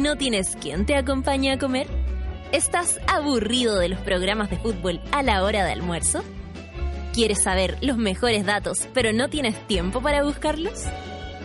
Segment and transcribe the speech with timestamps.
[0.00, 1.88] ¿No tienes quien te acompañe a comer?
[2.52, 6.22] ¿Estás aburrido de los programas de fútbol a la hora de almuerzo?
[7.12, 10.84] ¿Quieres saber los mejores datos, pero no tienes tiempo para buscarlos?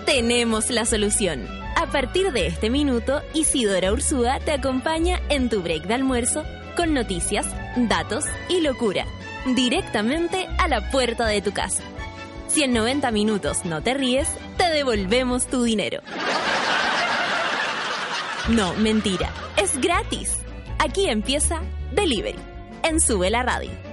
[0.05, 1.47] Tenemos la solución.
[1.75, 6.44] A partir de este minuto, Isidora Ursúa te acompaña en tu break de almuerzo
[6.75, 9.08] con noticias, datos y locura,
[9.55, 11.81] directamente a la puerta de tu casa.
[12.49, 16.02] Si en 90 minutos no te ríes, te devolvemos tu dinero.
[18.49, 19.31] No, mentira.
[19.55, 20.38] Es gratis.
[20.77, 21.61] Aquí empieza
[21.93, 22.39] Delivery.
[22.83, 23.92] En Sube la Radio.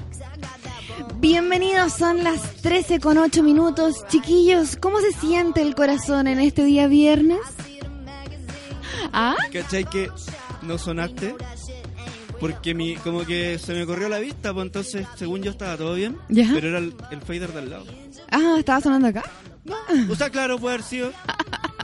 [1.21, 3.95] Bienvenidos, son las 13 con 8 minutos.
[4.09, 7.39] Chiquillos, ¿cómo se siente el corazón en este día viernes?
[9.13, 9.35] ¿Ah?
[9.53, 10.09] ¿Cachai que
[10.63, 11.35] no sonaste?
[12.39, 15.93] Porque mi, como que se me corrió la vista, pues entonces, según yo estaba todo
[15.93, 16.49] bien, Ya.
[16.53, 17.85] pero era el, el fader del lado.
[18.31, 19.23] Ah, ¿estaba sonando acá?
[20.09, 21.11] O sea, claro, puede haber sido.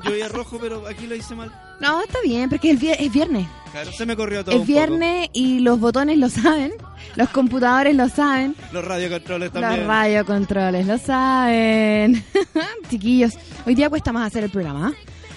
[0.03, 1.51] Yo veía rojo, pero aquí lo hice mal.
[1.79, 3.47] No, está bien, porque es, es viernes.
[3.71, 4.55] Claro, se me corrió todo.
[4.55, 4.73] Es un poco.
[4.73, 6.71] viernes y los botones lo saben,
[7.15, 9.87] los computadores lo saben, Los radiocontroles los también.
[9.87, 12.23] radiocontroles lo saben.
[12.89, 13.33] Chiquillos,
[13.65, 14.93] hoy día cuesta más hacer el programa, ¿ah?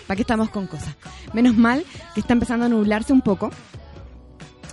[0.07, 0.97] ¿Para qué estamos con cosas?
[1.35, 1.85] Menos mal
[2.15, 3.51] que está empezando a nublarse un poco.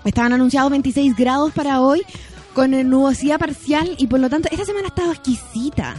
[0.05, 2.01] Estaban anunciados 26 grados para hoy
[2.53, 5.95] con eh, nubosidad parcial y por lo tanto esta semana ha estado exquisita.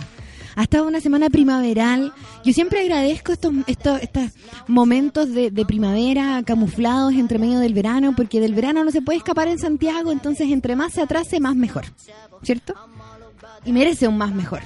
[0.59, 2.13] Ha estado una semana primaveral.
[2.45, 4.25] Yo siempre agradezco estos, estos, estos
[4.67, 9.19] momentos de, de primavera camuflados entre medio del verano, porque del verano no se puede
[9.19, 11.85] escapar en Santiago, entonces entre más se atrase, más mejor.
[12.43, 12.75] ¿Cierto?
[13.65, 14.63] Y merece un más mejor.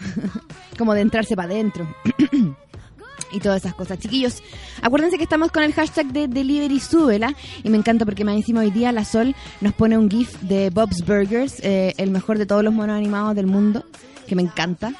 [0.78, 1.88] Como de entrarse para adentro.
[3.32, 3.98] y todas esas cosas.
[4.00, 4.42] Chiquillos,
[4.82, 7.34] acuérdense que estamos con el hashtag de Delivery Súbela
[7.64, 10.68] y me encanta porque más encima hoy día la Sol nos pone un GIF de
[10.68, 13.86] Bob's Burgers, eh, el mejor de todos los monos animados del mundo,
[14.30, 14.92] que me encanta.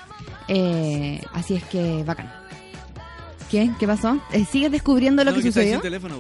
[0.49, 2.31] Eh, así es que bacán.
[3.49, 3.71] ¿Qué?
[3.79, 4.21] ¿Qué pasó?
[4.33, 5.75] Eh, ¿Sigues descubriendo lo No, que que sucedió?
[5.75, 6.17] sin teléfono.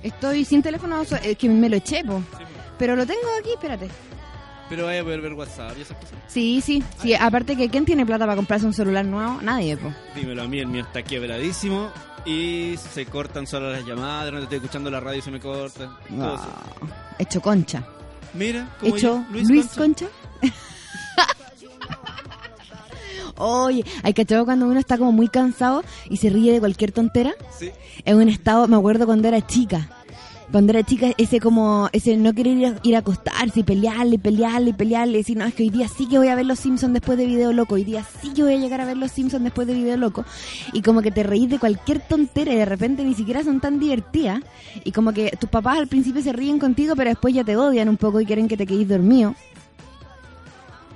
[0.00, 2.22] Estoy sin teléfono, eh, que me lo eché, po.
[2.78, 3.88] Pero lo tengo aquí, espérate.
[4.68, 6.14] Pero vaya a poder ver WhatsApp y esas cosas.
[6.28, 7.14] Sí, sí, sí.
[7.14, 9.40] Aparte que ¿quién tiene plata para comprarse un celular nuevo?
[9.42, 9.92] Nadie, po.
[10.14, 11.90] Dímelo a mí, el mío está quebradísimo
[12.24, 15.98] y se cortan solo las llamadas, repente estoy escuchando la radio y se me corta.
[16.20, 16.62] Ah,
[17.18, 17.84] hecho concha.
[18.34, 19.80] Mira, como hecho yo, Luis, Concha.
[19.80, 20.06] Concha.
[23.44, 27.34] Oye, hay cachado cuando uno está como muy cansado y se ríe de cualquier tontera.
[27.58, 27.70] Sí.
[28.04, 29.88] Es un estado, me acuerdo cuando era chica.
[30.52, 34.18] Cuando era chica, ese como, ese no querer ir a, ir a acostarse y pelearle,
[34.18, 36.92] pelearle, pelearle, decir, no, es que hoy día sí que voy a ver los Simpsons
[36.92, 39.42] después de Video Loco, hoy día sí que voy a llegar a ver los Simpsons
[39.42, 40.24] después de Video Loco.
[40.72, 43.80] Y como que te reís de cualquier tontera y de repente ni siquiera son tan
[43.80, 44.40] divertidas.
[44.84, 47.88] Y como que tus papás al principio se ríen contigo, pero después ya te odian
[47.88, 49.34] un poco y quieren que te quedes dormido.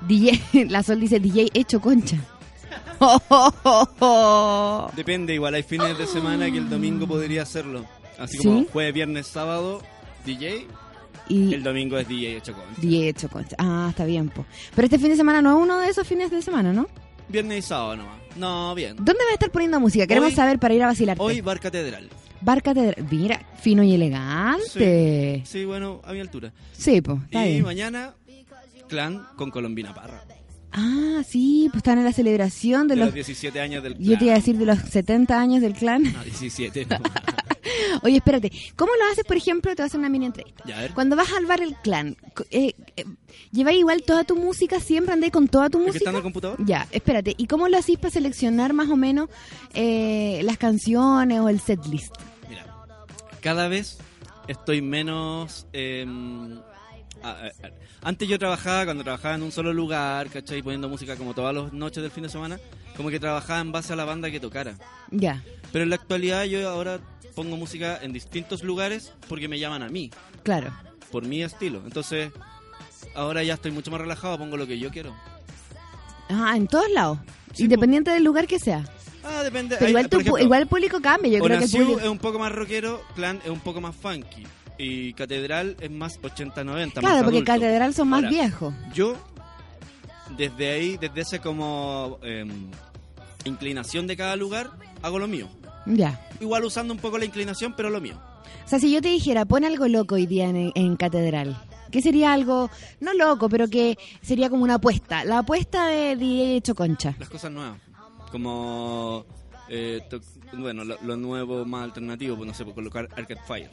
[0.07, 2.19] DJ, la Sol dice DJ hecho concha.
[4.97, 7.85] Depende, igual hay fines de semana que el domingo podría hacerlo.
[8.19, 8.45] Así ¿Sí?
[8.45, 9.83] como jueves, viernes, sábado,
[10.25, 10.67] DJ,
[11.29, 12.65] Y el domingo es DJ hecho con.
[12.79, 13.57] DJ hecho concha.
[13.59, 14.47] Ah, está bien, po.
[14.75, 16.87] Pero este fin de semana no es uno de esos fines de semana, ¿no?
[17.29, 18.17] Viernes y sábado nomás.
[18.37, 18.97] No, bien.
[18.97, 20.07] ¿Dónde va a estar poniendo música?
[20.07, 21.17] Queremos Hoy- saber para ir a vacilar.
[21.21, 22.09] Hoy Bar Catedral.
[22.41, 23.07] Bar Catedral.
[23.11, 25.43] Mira, fino y elegante.
[25.45, 26.53] Sí, bueno, a mi altura.
[26.73, 27.65] Sí, pues, está y bien.
[27.65, 28.15] mañana,
[28.89, 30.23] clan con Colombina Parra.
[30.77, 33.07] Ah, sí, pues están en la celebración de, De los...
[33.09, 34.09] los 17 años del clan.
[34.09, 36.03] Yo te iba a decir de los 70 años del clan.
[36.03, 36.99] No, 17, no.
[38.03, 39.71] Oye, espérate, ¿cómo lo haces, por ejemplo?
[39.75, 40.65] Te voy a hacer una mini entrevista.
[40.67, 40.95] Ya, a ver.
[40.95, 42.17] Cuando vas al bar El Clan,
[42.51, 43.05] eh, eh,
[43.53, 44.81] ¿lleváis igual toda tu música?
[44.81, 45.99] ¿Siempre andáis con toda tu ¿Es que música?
[45.99, 46.65] está en el computador?
[46.65, 49.29] Ya, espérate, ¿y cómo lo hacís para seleccionar más o menos
[49.75, 52.15] eh, las canciones o el setlist?
[52.49, 52.67] Mira,
[53.41, 53.99] cada vez
[54.49, 55.67] estoy menos
[57.31, 57.69] ah, ah, ah,
[58.03, 60.63] antes yo trabajaba, cuando trabajaba en un solo lugar, ¿cachai?
[60.63, 62.59] Poniendo música como todas las noches del fin de semana,
[62.97, 64.75] como que trabajaba en base a la banda que tocara.
[65.11, 65.43] Ya,
[65.73, 67.01] Pero en la actualidad yo ahora
[67.35, 70.11] pongo música en distintos lugares porque me llaman a mí,
[70.43, 70.73] claro.
[71.11, 71.83] por mi estilo.
[71.85, 72.33] Entonces,
[73.15, 75.15] ahora ya estoy mucho más relajado, pongo lo que yo quiero.
[76.29, 77.19] Ajá, en todos lados.
[77.53, 78.85] Sí, Independiente del lugar que sea.
[79.23, 79.77] Ah, depende.
[79.79, 81.39] Pero igual, tu ejemplo, igual el público cambia.
[81.39, 82.01] Yo creo que el público...
[82.01, 84.45] es un poco más rockero, Clan es un poco más funky.
[84.79, 86.55] Y Catedral es más 80-90.
[86.55, 87.45] Claro, más porque adulto.
[87.53, 88.75] Catedral son más Ahora, viejos.
[88.95, 89.17] Yo,
[90.37, 92.71] desde ahí, desde ese como em,
[93.45, 94.71] inclinación de cada lugar,
[95.03, 95.49] hago lo mío.
[95.87, 96.21] Ya.
[96.41, 98.21] Igual usando un poco la inclinación, pero lo mío.
[98.65, 101.57] O sea, si yo te dijera, pon algo loco hoy día en, en Catedral,
[101.93, 102.69] ¿qué sería algo,
[103.01, 105.25] no loco, pero que sería como una apuesta?
[105.25, 107.15] La apuesta de DJ Choconcha.
[107.19, 107.79] Las cosas nuevas.
[108.33, 109.25] Como,
[109.69, 110.21] eh, to-
[110.55, 113.71] bueno, lo, lo nuevo más alternativo, pues no sé, pues colocar Arcade Fire.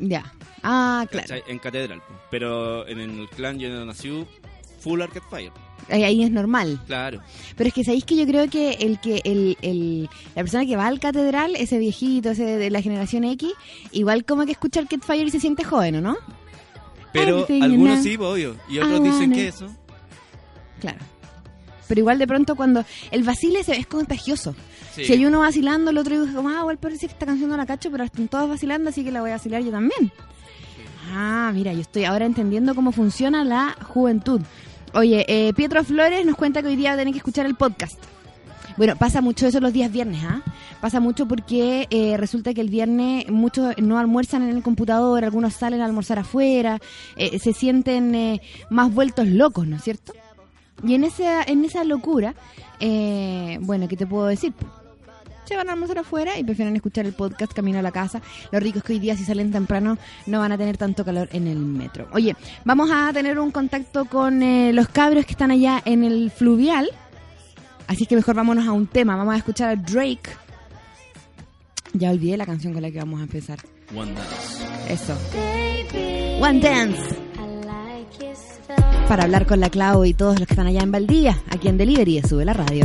[0.00, 0.32] Ya.
[0.62, 1.26] Ah, claro.
[1.28, 1.42] ¿cachai?
[1.48, 2.02] En Catedral.
[2.30, 4.24] Pero en el clan yo nací
[4.80, 5.52] full Arcade Fire.
[5.90, 6.78] Ahí, ahí es normal.
[6.86, 7.20] Claro.
[7.56, 10.76] Pero es que sabéis que yo creo que el que el, el- la persona que
[10.76, 13.50] va al catedral, ese viejito, ese de la generación X,
[13.92, 16.16] igual como que escucha Arcade Fire y se siente joven, ¿o no?
[17.12, 18.56] Pero Everything algunos sí, obvio.
[18.68, 19.66] Y otros I dicen que eso.
[20.80, 20.98] Claro.
[21.88, 24.54] Pero igual de pronto cuando el vacile se- es contagioso.
[24.98, 25.04] Sí.
[25.04, 27.56] Si hay uno vacilando, el otro dice como, ah, igual parece que esta canción no
[27.56, 30.10] la cacho, pero están todos vacilando, así que la voy a vacilar yo también.
[31.12, 34.40] Ah, mira, yo estoy ahora entendiendo cómo funciona la juventud.
[34.94, 37.98] Oye, eh, Pietro Flores nos cuenta que hoy día tienen que escuchar el podcast.
[38.76, 40.42] Bueno, pasa mucho eso los días viernes, ¿ah?
[40.80, 45.54] Pasa mucho porque eh, resulta que el viernes muchos no almuerzan en el computador, algunos
[45.54, 46.80] salen a almorzar afuera,
[47.16, 48.40] eh, se sienten eh,
[48.70, 50.12] más vueltos locos, ¿no es cierto?
[50.84, 52.34] Y en esa, en esa locura,
[52.80, 54.52] eh, bueno, ¿qué te puedo decir?
[55.48, 58.20] Se van a almorzar afuera y prefieren escuchar el podcast camino a la casa.
[58.52, 59.96] Lo rico es que hoy día si salen temprano
[60.26, 62.06] no van a tener tanto calor en el metro.
[62.12, 62.36] Oye,
[62.66, 66.90] vamos a tener un contacto con eh, los cabros que están allá en el fluvial.
[67.86, 69.16] Así que mejor vámonos a un tema.
[69.16, 70.28] Vamos a escuchar a Drake.
[71.94, 73.58] Ya olvidé la canción con la que vamos a empezar.
[73.96, 74.92] One Dance.
[74.92, 75.16] Eso.
[76.42, 77.16] One Dance.
[79.08, 81.78] Para hablar con la Clau y todos los que están allá en Valdivia, aquí en
[81.78, 82.84] Delivery de Sube la Radio.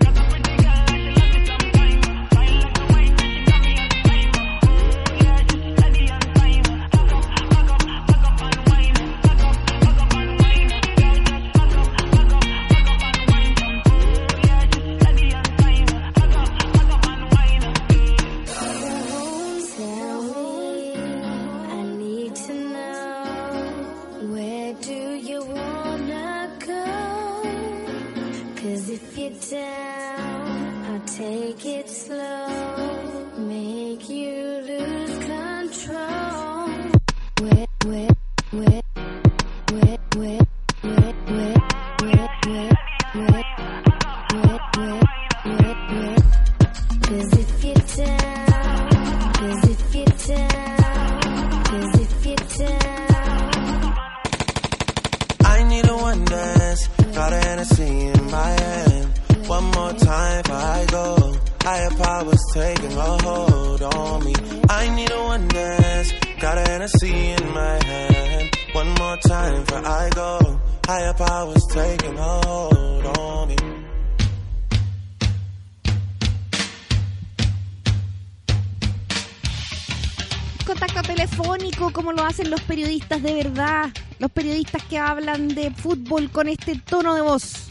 [85.31, 87.67] Hablan de fútbol con este tono de voz.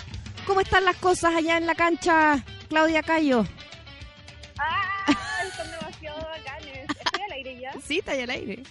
[0.46, 3.44] ¿Cómo están las cosas allá en la cancha, Claudia Cayo?
[4.58, 5.06] ¡Ah!
[5.56, 6.86] Son demasiado bacanes.
[6.88, 7.72] ¿Estoy al aire ya?
[7.86, 8.62] Sí, está al aire.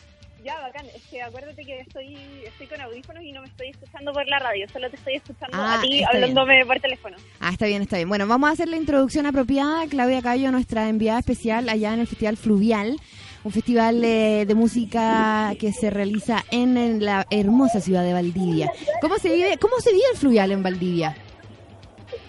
[0.44, 0.86] Ya, bacán.
[0.96, 2.16] Es que acuérdate que estoy,
[2.46, 4.66] estoy con audífonos y no me estoy escuchando por la radio.
[4.72, 7.18] Solo te estoy escuchando Ah, a ti hablándome por teléfono.
[7.40, 8.10] Ah, está bien, está bien.
[8.10, 9.86] Bueno, vamos a hacer la introducción apropiada.
[9.88, 12.98] Claudia Cayo, nuestra enviada especial allá en el Festival Fluvial,
[13.44, 18.72] un festival eh, de música que se realiza en, en la hermosa ciudad de Valdivia.
[19.02, 21.16] ¿Cómo se vive, cómo se vive el Fluvial en Valdivia?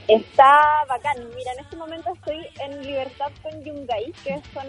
[0.09, 1.17] Está bacán.
[1.37, 4.69] Mira, en este momento estoy en Libertad con Yungay, que son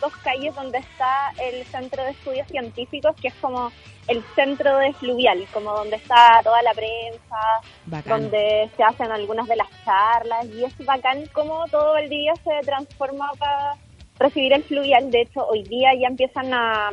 [0.00, 3.70] dos calles donde está el Centro de Estudios Científicos, que es como
[4.08, 7.36] el centro de Fluvial, como donde está toda la prensa,
[7.84, 8.22] Bacán.
[8.22, 13.30] donde se hacen algunas de las charlas y es bacán como todo Valdivia se transforma
[13.38, 13.76] para
[14.20, 15.10] recibir el fluvial.
[15.10, 16.90] De hecho, hoy día ya empiezan a,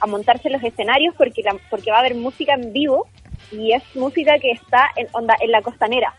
[0.00, 3.06] a montarse los escenarios porque, la- porque va a haber música en vivo
[3.52, 6.14] y es música que está en, onda, en la costanera.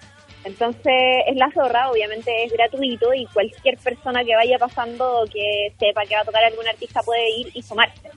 [0.46, 5.72] Entonces es la zorra, obviamente es gratuito y cualquier persona que vaya pasando o que
[5.80, 8.10] sepa que va a tocar algún artista puede ir y sumarse.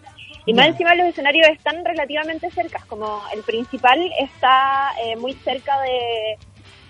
[0.45, 5.81] Y más encima los escenarios están relativamente cerca, como el principal está eh, muy cerca
[5.83, 6.37] de,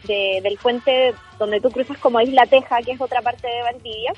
[0.05, 4.13] de- del puente donde tú cruzas como Isla Teja, que es otra parte de Valdivia,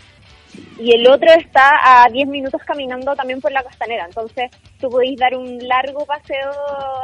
[0.78, 4.04] y el otro está a 10 minutos caminando también por la costanera.
[4.06, 4.50] Entonces
[4.80, 6.50] tú podéis dar un largo paseo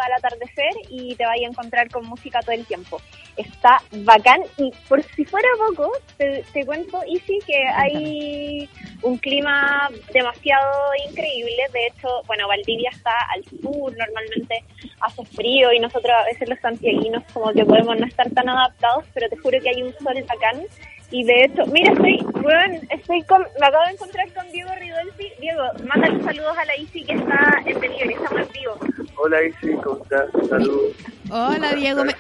[0.04, 3.00] al atardecer y te vais a encontrar con música todo el tiempo.
[3.36, 8.68] Está bacán y por si fuera poco, te, te cuento, Isi, que hay
[9.02, 10.72] un clima demasiado
[11.08, 11.56] increíble.
[11.72, 14.62] De hecho, bueno, Valdivia está al sur, normalmente
[15.00, 19.04] hace frío y nosotros a veces los santiaguinos como que podemos no estar tan adaptados,
[19.12, 20.62] pero te juro que hay un sol bacán.
[21.10, 25.28] Y de hecho, mira, estoy, weón, estoy con, me acabo de encontrar con Diego Ridolfi.
[25.40, 28.78] Diego, mándale saludos a la Isi que está en delivery, estamos en vivo.
[29.16, 30.26] Hola Isi, ¿cómo estás?
[30.48, 30.92] Saludos.
[31.30, 32.04] Hola, Diego.
[32.04, 32.14] me-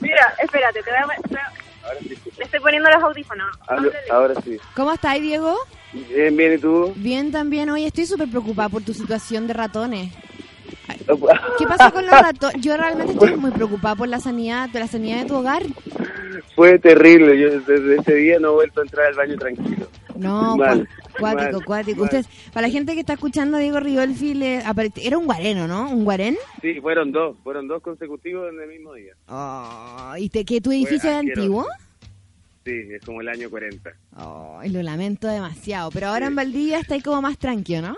[0.00, 1.52] Mira, espérate, te voy a...
[1.86, 2.16] Ahora sí.
[2.38, 3.48] Le estoy poniendo los audífonos.
[3.68, 4.10] Hablo- Háblale.
[4.10, 4.56] ahora sí.
[4.74, 5.56] ¿Cómo estás, Diego?
[5.92, 6.92] Bien, bien, ¿y tú?
[6.96, 7.70] Bien también.
[7.70, 10.12] Oye, estoy súper preocupada por tu situación de ratones.
[11.58, 12.60] ¿Qué pasó con los ratones?
[12.60, 15.62] Yo realmente estoy muy preocupada por la sanidad, de la sanidad de tu hogar.
[16.54, 17.38] Fue terrible.
[17.38, 19.86] Yo desde ese día no he vuelto a entrar al baño tranquilo.
[20.16, 20.88] No, Mal,
[21.18, 21.96] cuático, mal, cuático.
[21.98, 22.04] mal.
[22.04, 24.62] Ustedes, para la gente que está escuchando a Diego Ridolfi, le
[25.02, 25.90] era un guareno, ¿no?
[25.90, 26.36] ¿Un guarén?
[26.62, 27.36] Sí, fueron dos.
[27.44, 29.12] Fueron dos consecutivos en el mismo día.
[29.28, 31.66] Oh, ¿Y te, que tu edificio es antiguo?
[32.64, 33.90] Sí, es como el año 40.
[34.16, 35.90] Oh, lo lamento demasiado.
[35.90, 36.30] Pero ahora Sí.
[36.30, 37.96] en Valdivia está ahí como más tranquilo, ¿no?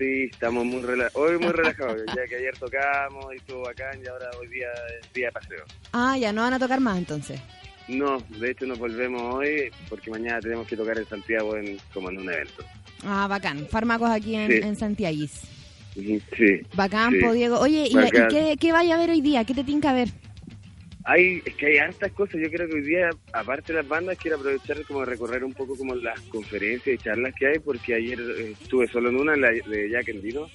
[0.00, 1.14] Sí, estamos muy relajados.
[1.14, 5.12] Hoy muy relajados, ya que ayer tocamos y estuvo bacán y ahora hoy día es
[5.12, 5.62] día de paseo.
[5.92, 7.38] Ah, ya no van a tocar más entonces.
[7.86, 12.08] No, de hecho nos volvemos hoy porque mañana tenemos que tocar en Santiago en, como
[12.08, 12.64] en un evento.
[13.04, 13.66] Ah, bacán.
[13.68, 14.60] Fármacos aquí en, Sí.
[14.62, 15.18] en Santiago.
[15.94, 16.60] Sí.
[16.74, 17.18] Bacán, sí.
[17.34, 17.58] Diego.
[17.60, 17.96] Oye, ¿y,
[18.30, 19.44] qué, qué vaya a ver hoy día?
[19.44, 20.08] ¿Qué te tinca ver?
[21.04, 22.40] Hay, es que hay hartas cosas.
[22.40, 25.76] Yo creo que hoy día, aparte de las bandas, quiero aprovechar como recorrer un poco
[25.76, 29.50] como las conferencias y charlas que hay, porque ayer eh, estuve solo en una, la
[29.50, 30.46] de Jack Endino,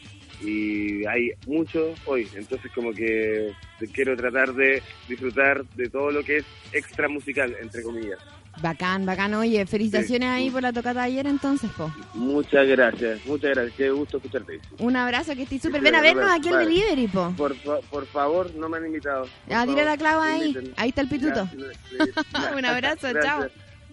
[0.41, 2.27] y hay mucho hoy.
[2.35, 3.51] Entonces como que
[3.93, 8.19] quiero tratar de disfrutar de todo lo que es extra musical, entre comillas.
[8.61, 9.33] Bacán, bacán.
[9.33, 11.91] Oye, felicitaciones ahí por la tocata de ayer entonces, po.
[12.13, 13.75] Muchas gracias, muchas gracias.
[13.75, 14.59] Qué gusto escucharte.
[14.79, 15.81] Un abrazo, que estés súper.
[15.81, 16.65] Ven a vernos aquí al vale.
[16.69, 17.33] delivery, po.
[17.37, 19.23] Por, fa- por favor, no me han invitado.
[19.23, 20.41] Por dile favor, la clava ahí.
[20.49, 20.73] inviten.
[20.77, 21.49] Ahí está el pituto.
[21.53, 22.55] Ya, sí, ya.
[22.55, 23.45] Un abrazo, chao.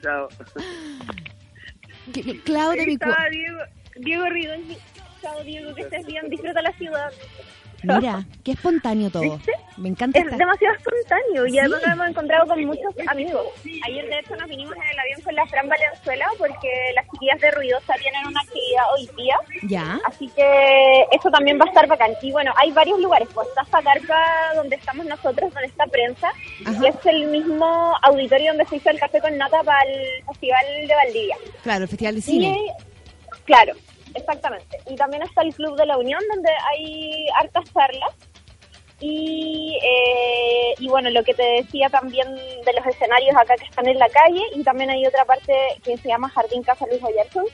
[0.02, 0.28] Chao.
[2.12, 3.59] Que- que- Clau de Ahí mi cu- estaba Diego,
[3.97, 4.76] Diego Ridolfi.
[5.23, 6.28] Chao, Diego, que estés bien.
[6.28, 7.11] Disfruta la ciudad.
[7.83, 9.23] Mira, qué espontáneo todo.
[9.23, 9.53] ¿Viste?
[9.79, 11.59] Me encanta Es demasiado espontáneo y Sí.
[11.59, 13.47] además nos hemos encontrado con muchos amigos.
[13.87, 17.41] Ayer de hecho nos vinimos en el avión con la Fran Valenzuela porque las chiquillas
[17.41, 19.37] de Ruidosa tienen una actividad hoy día.
[19.62, 19.99] Ya.
[20.07, 22.12] Así que eso también va a estar bacán.
[22.21, 23.29] Y bueno, hay varios lugares.
[23.33, 24.25] Pues está esta carpa
[24.57, 26.29] donde estamos nosotros, donde está prensa.
[26.67, 26.79] Ajá.
[26.83, 30.65] Y es el mismo auditorio donde se hizo el café con nata para el Festival
[30.87, 31.37] de Valdivia.
[31.62, 32.59] Claro, el Festival de Cine.
[32.59, 33.73] Y, claro,
[34.14, 34.78] exactamente.
[34.88, 38.14] Y también está el Club de la Unión, donde hay hartas charlas.
[39.00, 43.88] Y, eh, y bueno, lo que te decía también de los escenarios acá que están
[43.88, 44.42] en la calle.
[44.54, 45.52] Y también hay otra parte
[45.83, 47.45] que se llama Jardín Casa Luis Oyarson.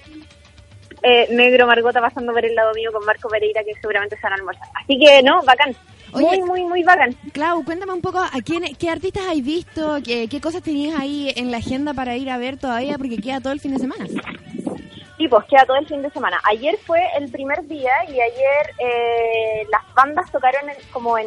[1.02, 4.32] Eh, negro Margota pasando por el lado mío con Marco Pereira, que seguramente se van
[4.32, 4.68] a almorzar.
[4.74, 5.74] Así que no, bacán.
[6.12, 6.26] Oye.
[6.26, 7.14] muy, muy, muy bacán.
[7.32, 11.32] Clau, cuéntame un poco a quién, qué artistas has visto, qué, qué cosas tenías ahí
[11.36, 14.06] en la agenda para ir a ver todavía, porque queda todo el fin de semana.
[15.18, 16.40] Y pues queda todo el fin de semana.
[16.44, 21.26] Ayer fue el primer día y ayer eh, las bandas tocaron en- como en,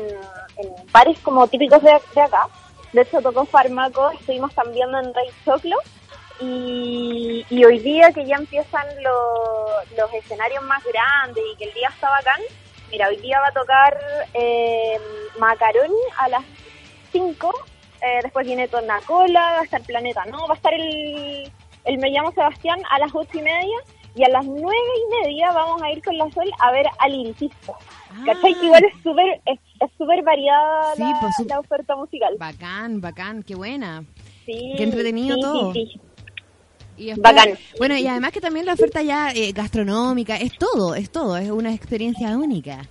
[0.58, 2.48] en bares como típicos de, de acá.
[2.94, 5.76] De hecho, tocó Fármaco, estuvimos también en Rey Choclo.
[6.40, 11.90] Y, hoy día que ya empiezan lo- los escenarios más grandes y que el día
[11.90, 12.42] está bacán,
[12.90, 14.00] mira, hoy día va a tocar
[14.34, 15.00] eh,
[15.38, 16.44] Macaroni a las
[17.12, 17.54] 5,
[18.02, 21.52] eh, después viene Tornacola, va a estar Planeta No, va a estar el,
[21.86, 23.78] el Me llamo Sebastián a las 8 y media
[24.16, 27.12] y a las 9 y media vamos a ir con la Sol a ver al
[27.12, 27.74] Liricista.
[28.26, 28.54] ¿Cachai?
[28.56, 30.94] Que igual es súper es, es súper variada Ah.
[30.96, 32.36] Sí, la, pues, la oferta musical.
[32.38, 34.04] Bacán, bacán, qué buena.
[34.46, 35.74] Sí, Qué entretenido sí, todo.
[35.74, 36.02] sí.
[36.98, 37.58] Y después- Bacán.
[37.78, 41.50] Bueno, y además que también la oferta ya eh, gastronómica, es todo, es todo, es
[41.50, 42.82] una experiencia única.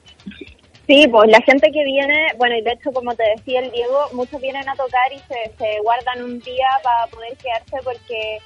[0.86, 3.98] Sí, pues la gente que viene, bueno, y de hecho, como te decía el Diego,
[4.12, 8.38] muchos vienen a tocar y se, se guardan un día para poder quedarse porque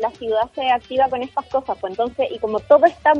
[0.00, 1.76] la ciudad se activa con estas cosas.
[1.80, 3.12] Pues entonces, y como todo está,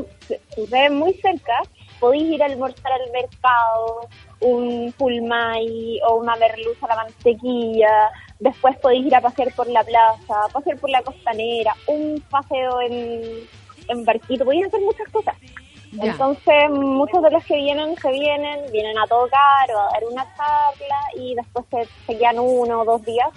[0.55, 1.61] sucede muy cerca,
[1.99, 4.07] podéis ir a almorzar al mercado,
[4.41, 8.09] un pulmay o una merluza a la mantequilla,
[8.39, 13.47] después podéis ir a pasear por la plaza, pasear por la costanera, un paseo en,
[13.87, 15.35] en barquito, podéis hacer muchas cosas.
[15.99, 20.23] Entonces, muchos de los que vienen, se vienen, vienen a tocar o a dar una
[20.37, 23.29] charla y después se, se quedan uno o dos días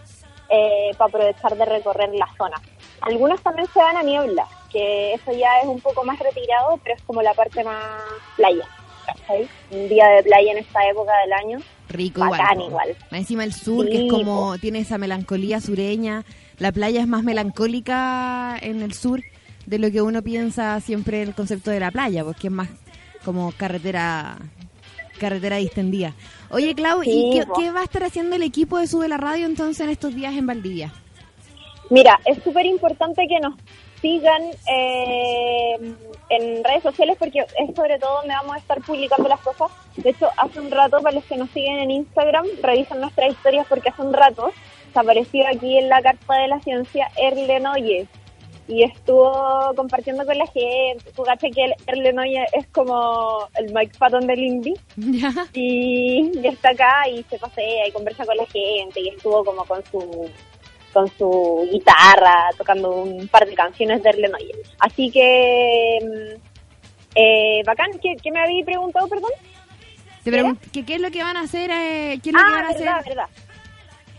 [0.48, 2.56] eh, para aprovechar de recorrer la zona.
[3.04, 6.96] Algunos también se van a Niebla, que eso ya es un poco más retirado, pero
[6.96, 8.02] es como la parte más
[8.37, 8.66] playa.
[9.70, 11.58] Un día de playa en esta época del año.
[11.90, 12.88] Rico Bacán igual.
[12.88, 12.96] igual.
[13.11, 16.25] Más encima el sur, que es como, tiene esa melancolía sureña.
[16.58, 19.20] La playa es más melancólica en el sur
[19.66, 22.70] de lo que uno piensa siempre el concepto de la playa, porque es más
[23.23, 24.38] como carretera
[25.18, 26.14] carretera distendida.
[26.50, 29.80] Oye, Clau, ¿y qué va a estar haciendo el equipo de Sube la Radio entonces
[29.84, 30.92] en estos días en Valdivia?
[31.91, 33.55] Mira, es súper importante que nos
[34.00, 35.76] sigan eh,
[36.29, 39.71] en redes sociales porque es sobre todo donde vamos a estar publicando las cosas.
[39.97, 43.67] De hecho, hace un rato, para los que nos siguen en Instagram, revisan nuestras historias
[43.69, 44.50] porque hace un rato
[44.93, 48.09] se apareció aquí en la carta de la ciencia Erlen Oyes
[48.69, 51.11] y estuvo compartiendo con la gente.
[51.14, 54.75] Tú caché que Erlen Oyes es como el Mike Patton del indie
[55.53, 59.85] y está acá y se pasea y conversa con la gente y estuvo como con
[59.91, 60.31] su
[60.94, 64.56] con su guitarra tocando un par de canciones de Erlen Oyes.
[64.78, 66.40] Así que mm,
[67.16, 69.30] eh, bacán, ¿Qué, qué me había preguntado, perdón?
[70.24, 71.70] Te pregunto, ¿qué, ¿qué es lo que van a hacer?
[71.70, 73.09] eh, ¿Qué es lo que Ah, van a verdad, hacer?
[73.14, 73.28] verdad.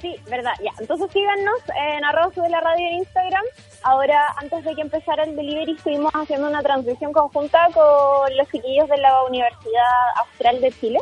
[0.01, 0.71] Sí, verdad, ya.
[0.79, 3.43] Entonces síganos en arroba sube la radio en Instagram.
[3.81, 8.87] Ahora, antes de que empezara el delivery, estuvimos haciendo una transmisión conjunta con los chiquillos
[8.89, 9.81] de la Universidad
[10.17, 10.99] Austral de Chile.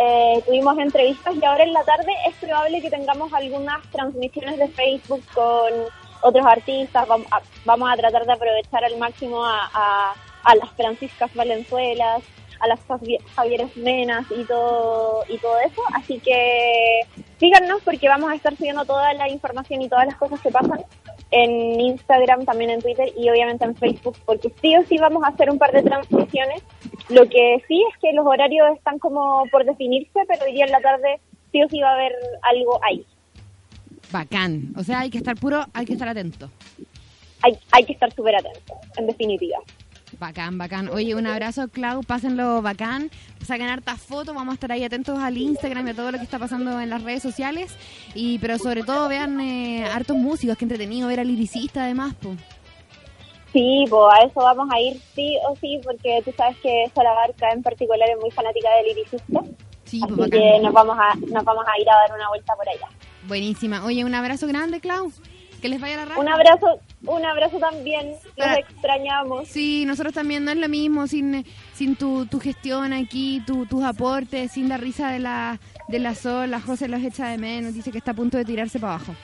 [0.00, 4.68] Eh, tuvimos entrevistas y ahora en la tarde es probable que tengamos algunas transmisiones de
[4.68, 5.72] Facebook con
[6.22, 7.08] otros artistas.
[7.08, 12.22] Vamos a, vamos a tratar de aprovechar al máximo a, a, a las Franciscas Valenzuelas,
[12.60, 15.82] a las Javi- Javieres Menas y todo, y todo eso.
[15.94, 17.00] Así que
[17.38, 20.84] síganos porque vamos a estar subiendo toda la información y todas las cosas que pasan
[21.30, 25.28] en Instagram, también en Twitter y obviamente en Facebook, porque sí o sí vamos a
[25.28, 26.62] hacer un par de transmisiones.
[27.08, 30.72] Lo que sí es que los horarios están como por definirse, pero hoy día en
[30.72, 31.20] la tarde
[31.52, 33.04] sí o sí va a haber algo ahí.
[34.12, 34.72] Bacán.
[34.76, 36.50] O sea, hay que estar puro, hay que estar atento.
[37.42, 39.58] Hay, hay que estar súper atentos, en definitiva.
[40.24, 40.88] Bacán, bacán.
[40.88, 42.02] Oye, un abrazo, Clau.
[42.02, 43.10] Pásenlo bacán.
[43.44, 44.34] Saquen hartas fotos.
[44.34, 46.88] Vamos a estar ahí atentos al Instagram y a todo lo que está pasando en
[46.88, 47.76] las redes sociales.
[48.14, 50.56] y Pero sobre todo vean eh, hartos músicos.
[50.56, 52.14] Qué entretenido ver al liricista además.
[52.14, 52.34] Po.
[53.52, 57.12] Sí, pues a eso vamos a ir sí o sí, porque tú sabes que Sara
[57.12, 59.40] Barca en particular es muy fanática del liricista.
[59.84, 62.54] Sí, Así pues que nos vamos, a, nos vamos a ir a dar una vuelta
[62.56, 62.88] por allá.
[63.28, 63.84] Buenísima.
[63.84, 65.12] Oye, un abrazo grande, Clau.
[65.64, 66.20] Que les vaya la radio.
[66.20, 69.48] Un abrazo, un abrazo también, los Para- extrañamos.
[69.48, 73.82] Sí, nosotros también no es lo mismo sin, sin tu, tu gestión aquí, tu, tus
[73.82, 76.50] aportes, sin la risa de la, de la Sol.
[76.50, 77.72] La José los echa de menos.
[77.72, 79.14] Dice que está a punto de tirarse para abajo.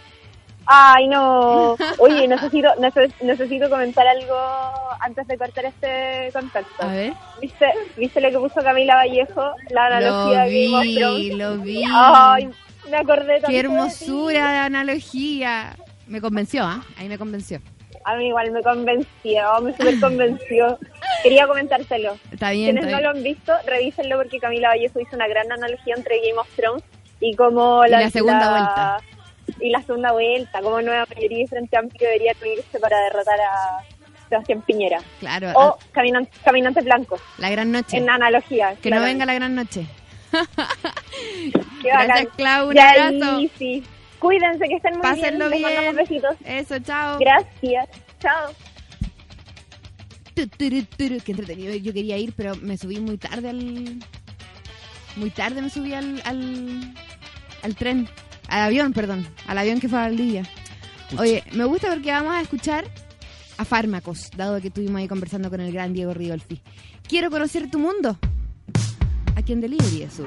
[0.65, 1.77] Ay, no.
[1.99, 4.35] Oye, necesito, neces- necesito comentar algo
[5.01, 6.83] antes de cortar este contacto.
[6.83, 7.13] A ver.
[7.43, 7.67] ¿Viste,
[7.99, 9.43] ¿Viste lo que puso Camila Vallejo?
[9.69, 11.83] La analogía Lo de Game of vi, lo vi.
[11.93, 12.49] Ay,
[12.91, 15.77] me acordé tanto Qué de hermosura de analogía.
[16.11, 16.85] Me convenció, ¿ah?
[16.97, 17.61] Ahí me convenció.
[18.05, 20.77] A mí igual me convenció, me super convenció.
[21.23, 22.17] Quería comentárselo.
[22.33, 25.95] Está bien, Quienes no lo han visto, revísenlo porque Camila Vallejo hizo una gran analogía
[25.97, 26.83] entre Game of Thrones
[27.21, 28.99] y como Y la segunda vuelta.
[29.61, 33.85] Y la segunda vuelta, como nueva mayoría y Frente Amplio debería unirse para derrotar a
[34.29, 34.99] Sebastián Piñera.
[35.21, 37.99] Claro, O ah, Caminante, Caminante Blanco, la gran noche.
[37.99, 38.75] en analogía.
[38.83, 39.87] Que no venga la gran noche.
[41.83, 42.29] Qué Gracias.
[42.37, 42.71] Clau.
[42.71, 43.41] Un abrazo.
[43.57, 43.85] sí.
[44.21, 45.51] Cuídense, que estén muy Pásenlo bien.
[45.51, 45.97] Les mandamos bien.
[45.97, 46.37] besitos.
[46.45, 47.19] Eso, chao.
[47.19, 47.89] Gracias.
[48.21, 48.53] Chao.
[50.35, 51.75] Qué entretenido.
[51.77, 53.99] Yo quería ir, pero me subí muy tarde al.
[55.17, 56.21] Muy tarde me subí al.
[56.25, 56.95] al,
[57.63, 58.09] al tren.
[58.49, 59.27] Al avión, perdón.
[59.47, 60.43] Al avión que fue a Valdivia.
[61.19, 62.85] Oye, me gusta porque vamos a escuchar
[63.59, 66.63] a Fármacos, dado que estuvimos ahí conversando con el gran Diego Ridolfi.
[67.07, 68.17] Quiero conocer tu mundo.
[69.37, 70.21] Aquí en Delivery es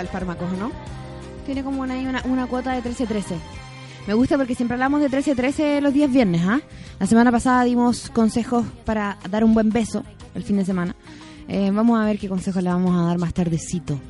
[0.00, 0.72] igual Fármacos, ¿no?
[1.44, 3.36] Tiene como una, una, una cuota de 13-13.
[4.06, 6.60] Me gusta porque siempre hablamos de 13-13 los días viernes, ¿ah?
[6.98, 10.02] La semana pasada dimos consejos para dar un buen beso
[10.34, 10.96] el fin de semana.
[11.48, 14.00] Eh, vamos a ver qué consejos le vamos a dar más tardecito,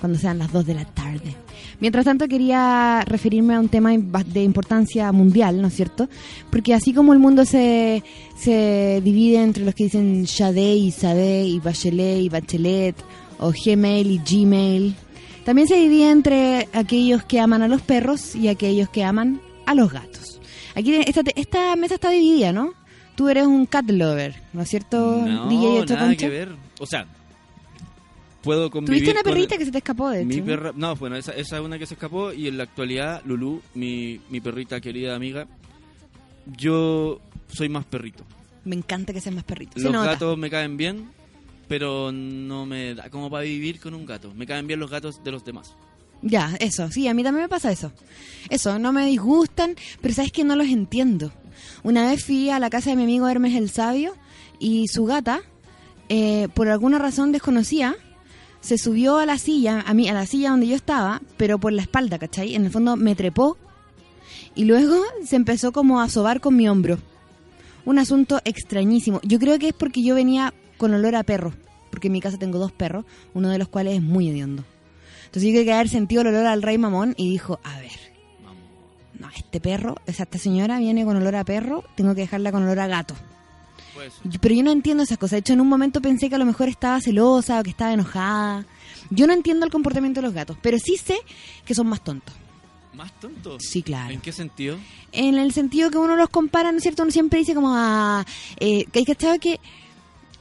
[0.00, 1.36] cuando sean las 2 de la tarde.
[1.80, 6.08] Mientras tanto, quería referirme a un tema de importancia mundial, ¿no es cierto?
[6.50, 8.02] Porque así como el mundo se,
[8.36, 12.96] se divide entre los que dicen Sade y Sade y Bachelet y Bachelet,
[13.40, 14.94] o Gmail y Gmail,
[15.44, 19.74] también se divide entre aquellos que aman a los perros y aquellos que aman a
[19.74, 20.40] los gatos.
[20.74, 22.72] Aquí esta, esta mesa está dividida, ¿no?
[23.14, 26.16] Tú eres un cat lover, ¿no es cierto, No, DJ nada Concha?
[26.16, 26.56] que ver.
[26.80, 27.06] O sea,
[28.42, 30.44] puedo convivir Tuviste una con- perrita que se te escapó, de Mi hecho.
[30.44, 33.62] perra, no, bueno, esa, esa es una que se escapó y en la actualidad, Lulu,
[33.74, 35.46] mi, mi perrita querida amiga,
[36.56, 38.24] yo soy más perrito.
[38.64, 39.78] Me encanta que seas más perrito.
[39.78, 41.10] Los gatos me caen bien,
[41.68, 44.32] pero no me da como para vivir con un gato.
[44.34, 45.74] Me caen bien los gatos de los demás.
[46.22, 47.92] Ya, eso, sí, a mí también me pasa eso.
[48.48, 51.32] Eso, no me disgustan, pero sabes que no los entiendo.
[51.82, 54.14] Una vez fui a la casa de mi amigo Hermes el Sabio
[54.58, 55.42] y su gata,
[56.08, 57.94] eh, por alguna razón desconocida,
[58.60, 61.72] se subió a la silla, a mí, a la silla donde yo estaba, pero por
[61.72, 62.54] la espalda, ¿cachai?
[62.54, 63.58] En el fondo me trepó
[64.54, 66.98] y luego se empezó como a sobar con mi hombro.
[67.84, 69.20] Un asunto extrañísimo.
[69.22, 71.52] Yo creo que es porque yo venía con olor a perro,
[71.90, 74.64] porque en mi casa tengo dos perros, uno de los cuales es muy hediondo.
[75.26, 77.90] Entonces yo creo que haber sentido el olor al rey mamón y dijo, a ver,
[79.18, 82.52] no, este perro, o sea, esta señora viene con olor a perro, tengo que dejarla
[82.52, 83.14] con olor a gato.
[84.24, 85.32] Yo- Pero yo no entiendo esas cosas.
[85.32, 87.92] De hecho, en un momento pensé que a lo mejor estaba celosa o que estaba
[87.92, 88.66] enojada.
[89.10, 91.16] Yo no entiendo el comportamiento de los gatos, pero sí sé
[91.64, 92.34] que son más tontos.
[92.92, 93.56] ¿Más tonto?
[93.60, 94.12] Sí, claro.
[94.12, 94.78] ¿En qué sentido?
[95.12, 97.02] En el sentido que uno los compara, ¿no es cierto?
[97.02, 98.24] Uno siempre dice como, ah,
[98.58, 99.58] eh, que hay cachado que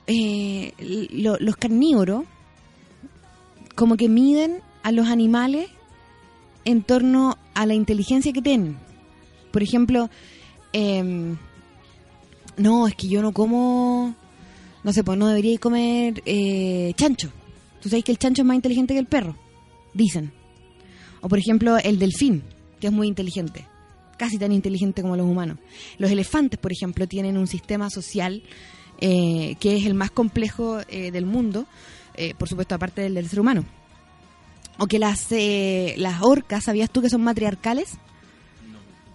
[0.07, 0.73] eh,
[1.11, 2.25] lo- los carnívoros
[3.75, 5.69] como que miden a los animales
[6.65, 8.77] en torno a la inteligencia que tienen.
[9.51, 10.09] Por ejemplo,
[10.73, 11.37] em,
[12.57, 14.15] no, es que yo no como,
[14.83, 17.31] no sé, pues no debería comer eh, chancho.
[17.81, 19.35] Tú sabes que el chancho es más inteligente que el perro,
[19.93, 20.31] dicen.
[21.21, 22.43] O por ejemplo, el delfín,
[22.79, 23.65] que es muy inteligente,
[24.17, 25.57] casi tan inteligente como los humanos.
[25.97, 28.43] Los elefantes, por ejemplo, tienen un sistema social
[29.05, 31.65] eh, que es el más complejo eh, del mundo,
[32.15, 33.65] eh, por supuesto, aparte del del ser humano.
[34.77, 37.97] O que las, eh, las orcas, ¿sabías tú que son matriarcales?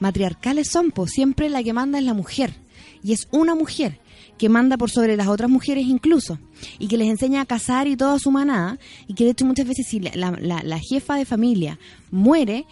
[0.00, 2.54] Matriarcales son, pues siempre la que manda es la mujer.
[3.02, 3.98] Y es una mujer
[4.36, 6.38] que manda por sobre las otras mujeres incluso.
[6.78, 8.78] Y que les enseña a cazar y toda su manada.
[9.08, 11.78] Y que de hecho muchas veces si la, la- la- jefa de familia
[12.12, 12.66] muere,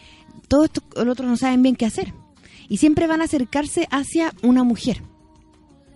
[0.49, 2.13] todos los otros no saben bien qué hacer.
[2.69, 5.03] Y siempre van a acercarse hacia una mujer.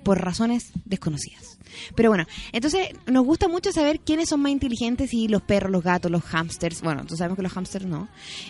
[0.02, 1.58] Por razones desconocidas.
[1.94, 5.82] Pero bueno, entonces nos gusta mucho saber quiénes son más inteligentes, y los perros, los
[5.82, 6.82] gatos, los hamsters.
[6.82, 8.08] Bueno, tú sabemos que los hamsters no.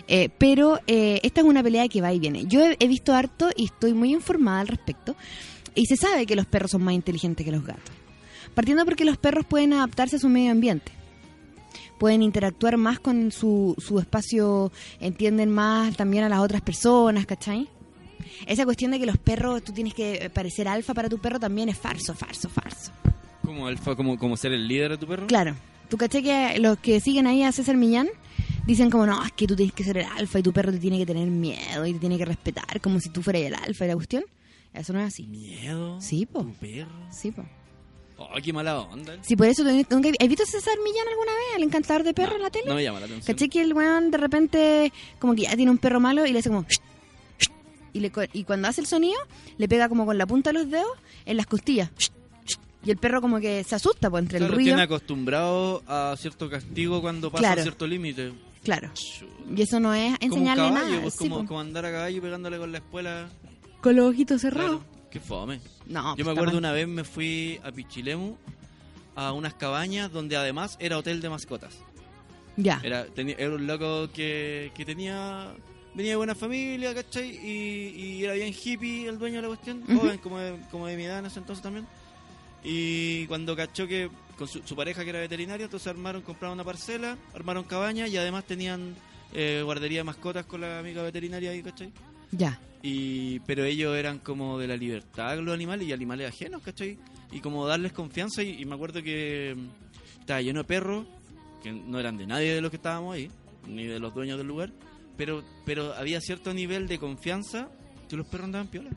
[0.08, 2.46] Eh, pero eh, esta es una pelea que va y viene.
[2.46, 5.16] Yo he, he visto harto y estoy muy informada al respecto.
[5.74, 7.94] Y se sabe que los perros son más inteligentes que los gatos.
[8.54, 10.92] Partiendo porque los perros pueden adaptarse a su medio ambiente.
[11.98, 17.68] Pueden interactuar más con su, su espacio, entienden más también a las otras personas, ¿cachai?
[18.46, 21.68] Esa cuestión de que los perros, tú tienes que parecer alfa para tu perro también
[21.68, 22.92] es falso, falso, falso.
[23.44, 25.26] ¿Como, alfa, como, como ser el líder de tu perro?
[25.26, 25.54] Claro.
[25.88, 28.08] ¿Tú caché que los que siguen ahí a César Millán
[28.66, 30.78] dicen como, no, es que tú tienes que ser el alfa y tu perro te
[30.78, 33.84] tiene que tener miedo y te tiene que respetar como si tú fueras el alfa
[33.84, 34.24] y la cuestión?
[34.72, 35.26] Eso no es así.
[35.26, 36.00] ¿Miedo?
[36.00, 36.42] Sí, po.
[36.44, 36.90] ¿Tu perro?
[37.10, 37.44] Sí, po.
[38.18, 39.16] Oh, qué mala onda.
[39.22, 42.36] Sí, por eso, nunca- ¿has visto a César Millán alguna vez, el encantador de perros
[42.36, 42.66] en la tele?
[42.68, 43.34] No me llama la atención.
[43.34, 46.38] ¿Caché que el weón de repente como que ya tiene un perro malo y le
[46.38, 46.64] hace como...
[47.92, 49.18] Y, le, y cuando hace el sonido,
[49.58, 50.92] le pega como con la punta de los dedos
[51.26, 51.90] en las costillas.
[52.84, 54.68] Y el perro como que se asusta pues, entre Claro, el ruido.
[54.70, 57.62] tiene acostumbrado a cierto castigo cuando pasa Claro.
[57.62, 58.32] cierto límite.
[58.64, 58.90] Claro.
[59.54, 61.00] Y eso no es Como enseñarle caballo, nada.
[61.02, 61.46] pues, sí, como, po.
[61.46, 63.28] como andar a caballo pegándole con la espuela.
[63.82, 64.80] Con los ojitos cerrados.
[64.82, 65.60] Claro, qué fome.
[65.86, 66.58] No, Yo pues, me está acuerdo mal.
[66.58, 68.36] una vez me fui a Pichilemu
[69.16, 71.74] a unas cabañas donde además era hotel de mascotas.
[72.56, 72.80] Ya.
[72.82, 75.48] Era, tenía, era un loco que, que tenía
[75.94, 77.28] venía de buena familia, ¿cachai?
[77.30, 79.98] Y, y era bien hippie el dueño de la cuestión, Ujú.
[80.00, 81.86] joven, como de, como de mi edad en ese entonces también.
[82.62, 86.64] Y cuando cachó que con su, su pareja que era veterinaria, entonces armaron, compraron una
[86.64, 88.94] parcela, armaron cabaña y además tenían
[89.32, 91.92] eh, guardería de mascotas con la amiga veterinaria ahí, ¿cachai?
[92.32, 92.60] Ya.
[92.82, 96.98] Y, pero ellos eran como de la libertad los animales y animales ajenos, ¿cachai?
[97.32, 99.54] Y como darles confianza y, y me acuerdo que
[100.18, 101.06] estaba lleno de perros,
[101.62, 103.30] que no eran de nadie de los que estábamos ahí,
[103.68, 104.70] ni de los dueños del lugar,
[105.16, 107.68] pero, pero había cierto nivel de confianza
[108.08, 108.90] que los perros andaban piola.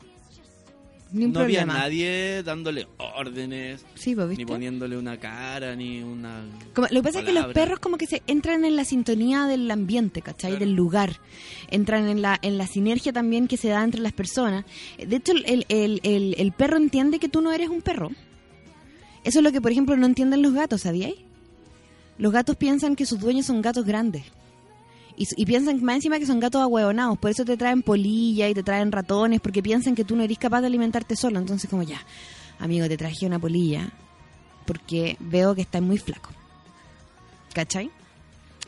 [1.11, 6.43] Ni no había nadie dándole órdenes, Sí, ni poniéndole una cara, ni una...
[6.73, 9.45] Como- lo que pasa es que los perros como que se entran en la sintonía
[9.45, 10.57] del ambiente, ¿cachai?
[10.57, 11.19] Del lugar.
[11.69, 14.65] Entran en la, en la sinergia también que se da entre las personas.
[14.97, 18.09] De hecho, el, el, el, el perro entiende que tú no eres un perro.
[19.23, 21.15] Eso es lo que, por ejemplo, no entienden los gatos, ¿sabíais?
[22.17, 24.23] Los gatos piensan que sus dueños son gatos grandes.
[25.15, 27.17] Y, piensan más encima que son gatos ahueonados.
[27.17, 30.37] Por eso te traen polilla y te traen ratones, porque piensan que tú no eres
[30.37, 31.39] capaz de alimentarte solo.
[31.39, 32.01] Entonces, como ya,
[32.59, 33.91] amigo, te traje una polilla
[34.65, 36.29] porque veo que estás muy flaco.
[37.53, 37.91] ¿Cachai?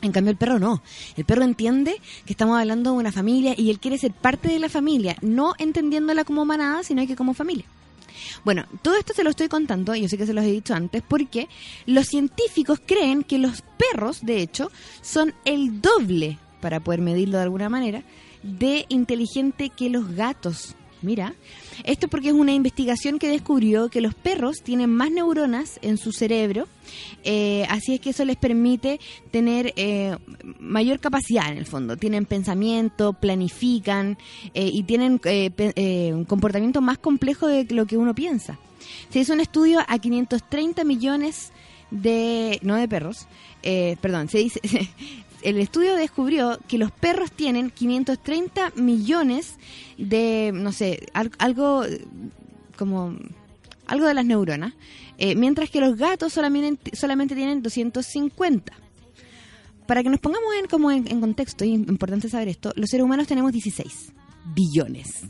[0.02, 0.82] En cambio el perro no.
[1.16, 4.60] El perro entiende que estamos hablando de una familia y él quiere ser parte de
[4.60, 7.66] la familia, no entendiéndola como manada, sino que como familia.
[8.44, 10.74] Bueno, todo esto se lo estoy contando, y yo sé que se los he dicho
[10.74, 11.48] antes, porque
[11.86, 14.72] los científicos creen que los perros, de hecho,
[15.02, 18.04] son el doble, para poder medirlo de alguna manera,
[18.44, 20.76] de inteligente que los gatos.
[21.02, 21.34] Mira,
[21.84, 26.12] esto porque es una investigación que descubrió que los perros tienen más neuronas en su
[26.12, 26.68] cerebro,
[27.24, 29.00] eh, así es que eso les permite
[29.32, 30.16] tener eh,
[30.60, 31.98] mayor capacidad en el fondo.
[31.98, 34.18] Tienen pensamiento, planifican
[34.54, 35.20] eh, y tienen
[36.14, 38.58] un comportamiento más complejo de lo que uno piensa.
[39.10, 41.52] Se hizo un estudio a 530 millones
[41.90, 43.28] de, no de perros,
[44.02, 44.62] perdón, se dice,
[45.50, 49.56] el estudio descubrió que los perros tienen 530 millones
[49.98, 51.84] de, no sé, al- algo
[52.78, 53.16] como
[53.88, 54.74] algo de las neuronas,
[55.18, 58.74] eh, mientras que los gatos solamente, solamente tienen 250.
[59.88, 62.90] Para que nos pongamos en, como en, en contexto, y es importante saber esto, los
[62.90, 64.12] seres humanos tenemos 16
[64.56, 65.26] billones.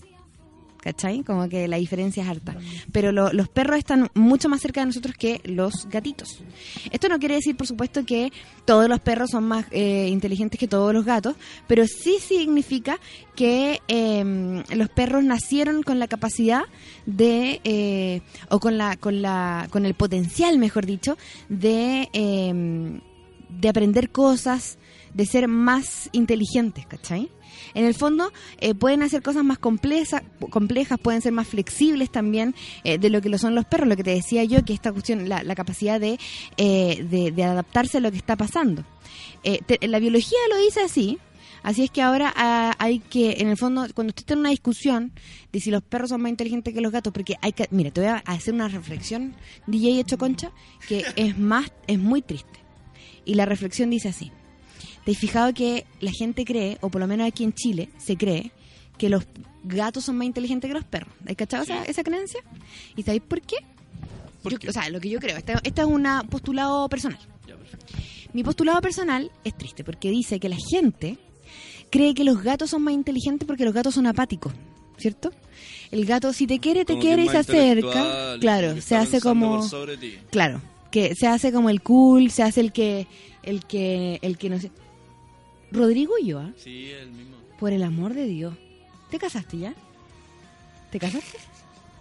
[0.85, 1.23] ¿Cachai?
[1.23, 2.55] Como que la diferencia es harta.
[2.91, 6.43] Pero lo- los perros están mucho más cerca de nosotros que los gatitos.
[6.91, 8.31] Esto no quiere decir, por supuesto, que
[8.65, 12.99] todos los perros son más eh, inteligentes que todos los gatos, pero sí significa
[13.35, 16.61] que eh, los perros nacieron con la capacidad
[17.07, 21.17] de, eh, o con la, con la, con el potencial, mejor dicho,
[21.49, 22.99] de, eh,
[23.49, 24.77] de aprender cosas,
[25.15, 27.31] de ser más inteligentes, ¿cachai?
[27.73, 32.53] En el fondo eh, pueden hacer cosas más complejas, complejas, pueden ser más flexibles también
[32.83, 33.87] eh, de lo que lo son los perros.
[33.87, 36.19] Lo que te decía yo, que esta cuestión, la, la capacidad de,
[36.57, 38.83] eh, de, adaptarse a lo que está pasando.
[39.43, 41.17] Eh, la biología lo dice así.
[41.63, 45.13] Así es que ahora ah, hay que, en el fondo, cuando usted en una discusión
[45.51, 48.01] de si los perros son más inteligentes que los gatos, porque hay que, mira, te
[48.01, 49.33] voy a hacer una reflexión,
[49.65, 50.51] DJ hecho concha,
[50.87, 52.59] que es más, es muy triste.
[53.23, 54.31] Y la reflexión dice así.
[55.05, 58.17] ¿Te has fijado que la gente cree, o por lo menos aquí en Chile, se
[58.17, 58.51] cree
[58.97, 59.23] que los
[59.63, 61.13] gatos son más inteligentes que los perros?
[61.29, 62.41] ¿Has cachado esa, esa creencia?
[62.95, 63.57] ¿Y sabéis por qué?
[64.41, 64.69] ¿Por Yo- qué?
[64.69, 65.37] O sea, lo que yo creo.
[65.37, 67.19] Este, este es un postulado personal.
[67.47, 67.55] Ya.
[68.33, 71.17] Mi postulado personal es triste porque dice que la gente
[71.91, 74.53] cree que los gatos son más inteligentes porque los gatos son apáticos,
[74.97, 75.31] ¿cierto?
[75.91, 78.37] El gato si te quiere, te Como quiere y se acerca.
[78.39, 79.59] Claro, se hace como...
[79.59, 80.15] por sobre ti.
[80.31, 83.07] Claro, que se hace como el cool, se hace el que...
[83.43, 84.19] El que...
[84.21, 84.71] El que no sé...
[85.75, 86.51] Rodrigo y yo, ¿ah?
[86.57, 87.37] Sí, el mismo.
[87.59, 88.55] Por el amor de Dios.
[89.09, 89.73] ¿Te casaste ya?
[90.91, 91.37] ¿Te casaste?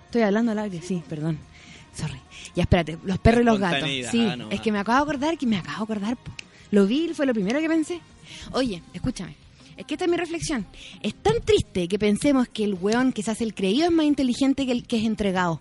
[0.07, 1.39] Estoy hablando al aire, sí, perdón.
[1.95, 2.21] Sorry.
[2.55, 3.89] Ya espérate, los perros y los gatos.
[4.11, 4.49] Sí, nomás.
[4.51, 6.17] es que me acabo de acordar que me acabo de acordar.
[6.17, 6.33] po.
[6.71, 8.01] Lo vi, fue lo primero que pensé.
[8.53, 9.37] Oye, escúchame.
[9.77, 10.67] Es que esta es mi reflexión.
[11.03, 14.07] Es tan triste que pensemos que el weón que se hace el creído es más
[14.07, 15.61] inteligente que el que es entregado.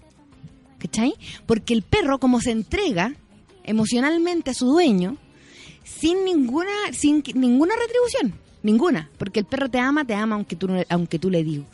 [0.79, 1.13] ¿Cachai?
[1.45, 3.15] Porque el perro, como se entrega
[3.63, 5.17] emocionalmente a su dueño,
[5.83, 8.33] sin ninguna, sin ninguna retribución.
[8.63, 9.09] Ninguna.
[9.17, 11.67] Porque el perro te ama, te ama aunque tú, no- aunque tú le digas.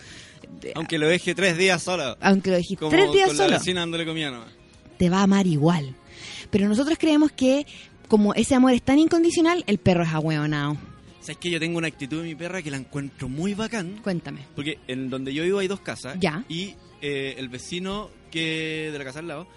[0.76, 2.18] Aunque lo deje tres días solo.
[2.20, 4.50] Aunque lo dijiste Como tres días con solo, la vecina dándole comida nomás.
[4.98, 5.96] te va a amar igual.
[6.50, 7.66] Pero nosotros creemos que
[8.08, 10.78] como ese amor es tan incondicional, el perro es ahueonado.
[11.22, 14.00] ¿Sabes que yo tengo una actitud de mi perra que la encuentro muy bacán?
[14.04, 14.40] Cuéntame.
[14.56, 16.18] Porque en donde yo vivo hay dos casas.
[16.20, 16.44] Ya.
[16.50, 19.48] Y eh, el vecino que de la casa al lado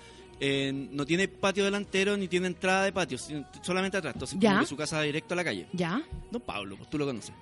[0.45, 3.17] eh, no tiene patio delantero ni tiene entrada de patio,
[3.63, 4.15] solamente atrás.
[4.15, 4.51] Entonces, Ya.
[4.51, 5.69] como que su casa da directo a la calle.
[5.73, 6.03] ¿Ya?
[6.33, 7.33] Don Pablo, pues tú lo conoces.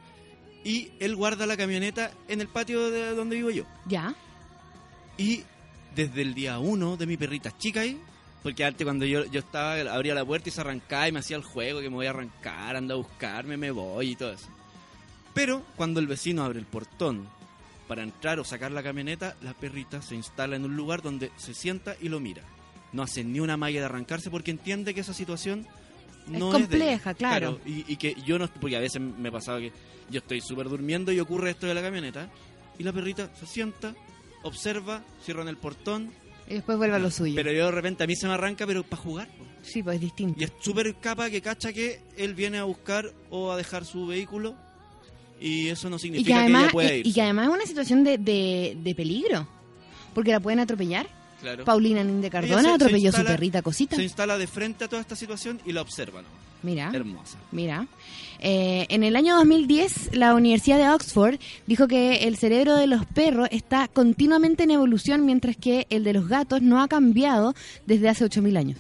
[0.64, 3.64] Y él guarda la camioneta en el patio de donde vivo yo.
[3.86, 4.14] ¿Ya?
[5.16, 5.44] Y
[5.94, 7.98] desde el día uno de mi perrita chica ahí,
[8.42, 11.36] porque antes cuando yo, yo estaba, abría la puerta y se arrancaba y me hacía
[11.38, 14.48] el juego que me voy a arrancar, anda a buscarme, me voy y todo eso.
[15.32, 17.26] Pero cuando el vecino abre el portón
[17.88, 21.54] para entrar o sacar la camioneta, la perrita se instala en un lugar donde se
[21.54, 22.42] sienta y lo mira.
[22.92, 25.66] No hace ni una malla de arrancarse porque entiende que esa situación
[26.26, 27.60] no Es es, de compleja, claro.
[27.64, 29.72] y, y que yo no, porque a veces me pasaba que
[30.10, 32.28] yo estoy súper durmiendo y ocurre esto de la camioneta
[32.78, 33.94] y la perrita se sienta,
[34.42, 36.10] observa, cierran el portón,
[36.48, 37.34] Y después vuelve a lo suyo.
[37.36, 39.28] pero yo de repente a mí se me arranca, pero para jugar.
[39.62, 40.40] sí, pues es distinto.
[40.40, 44.06] Y es súper capa que cacha que él viene a buscar o a dejar su
[44.06, 44.54] vehículo
[45.40, 47.06] y eso no Y significa que, que, además, ella pueda y, ir.
[47.06, 49.48] y que además es una situación de, de, de peligro.
[50.14, 51.06] Porque la pueden atropellar.
[51.40, 51.64] Claro.
[51.64, 53.96] Paulina Nin de Ella Cardona se- se atropelló su perrita cosita.
[53.96, 56.28] Se instala de frente a toda esta situación y la observa, ¿no?
[56.62, 56.90] Mira.
[56.92, 57.38] Hermosa.
[57.52, 57.86] Mira,
[58.38, 63.06] eh, en el año 2010 la Universidad de Oxford dijo que el cerebro de los
[63.06, 67.54] perros está continuamente en evolución mientras que el de los gatos no ha cambiado
[67.86, 68.78] desde hace 8.000 años.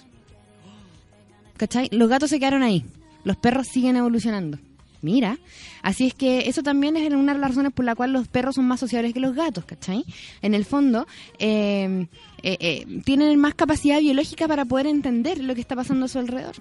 [1.56, 1.88] ¿Cachai?
[1.92, 2.84] Los gatos se quedaron ahí,
[3.24, 4.58] los perros siguen evolucionando.
[5.02, 5.38] Mira,
[5.80, 8.56] así es que eso también es una de las razones por la cual los perros
[8.56, 10.04] son más sociables que los gatos, ¿cachai?
[10.42, 11.06] En el fondo,
[11.38, 12.06] eh,
[12.42, 16.18] eh, eh, tienen más capacidad biológica para poder entender lo que está pasando a su
[16.18, 16.56] alrededor.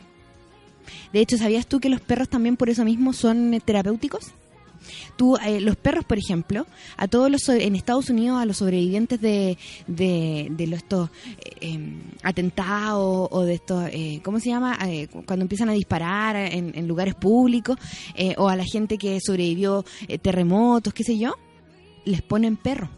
[1.13, 4.31] De hecho, ¿sabías tú que los perros también por eso mismo son eh, terapéuticos?
[5.17, 9.19] Tú, eh, los perros, por ejemplo, a todos los en Estados Unidos, a los sobrevivientes
[9.19, 11.09] de, de, de los, estos
[11.43, 14.77] eh, em, atentados o de estos, eh, ¿cómo se llama?
[14.87, 17.77] Eh, cu- cuando empiezan a disparar en, en lugares públicos
[18.37, 19.83] o a la gente que sobrevivió
[20.21, 21.33] terremotos, qué sé yo,
[22.05, 22.89] les ponen perro.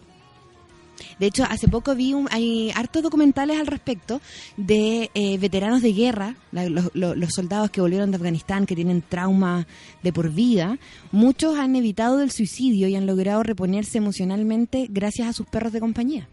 [1.19, 4.21] De hecho, hace poco vi, un, hay hartos documentales al respecto
[4.57, 9.01] de eh, veteranos de guerra, la- los, los- soldados que volvieron de Afganistán, que tienen
[9.07, 9.67] trauma
[10.03, 10.77] de por vida.
[11.11, 15.79] Muchos han evitado el suicidio y han logrado reponerse emocionalmente gracias a sus perros de
[15.79, 16.27] compañía.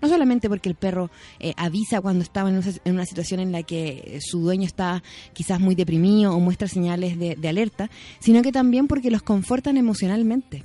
[0.00, 3.52] No solamente porque el perro eh, avisa cuando estaba en una, en una situación en
[3.52, 5.02] la que eh, su dueño está
[5.34, 10.64] quizás muy deprimido o muestra señales de alerta, sino que también porque los confortan emocionalmente.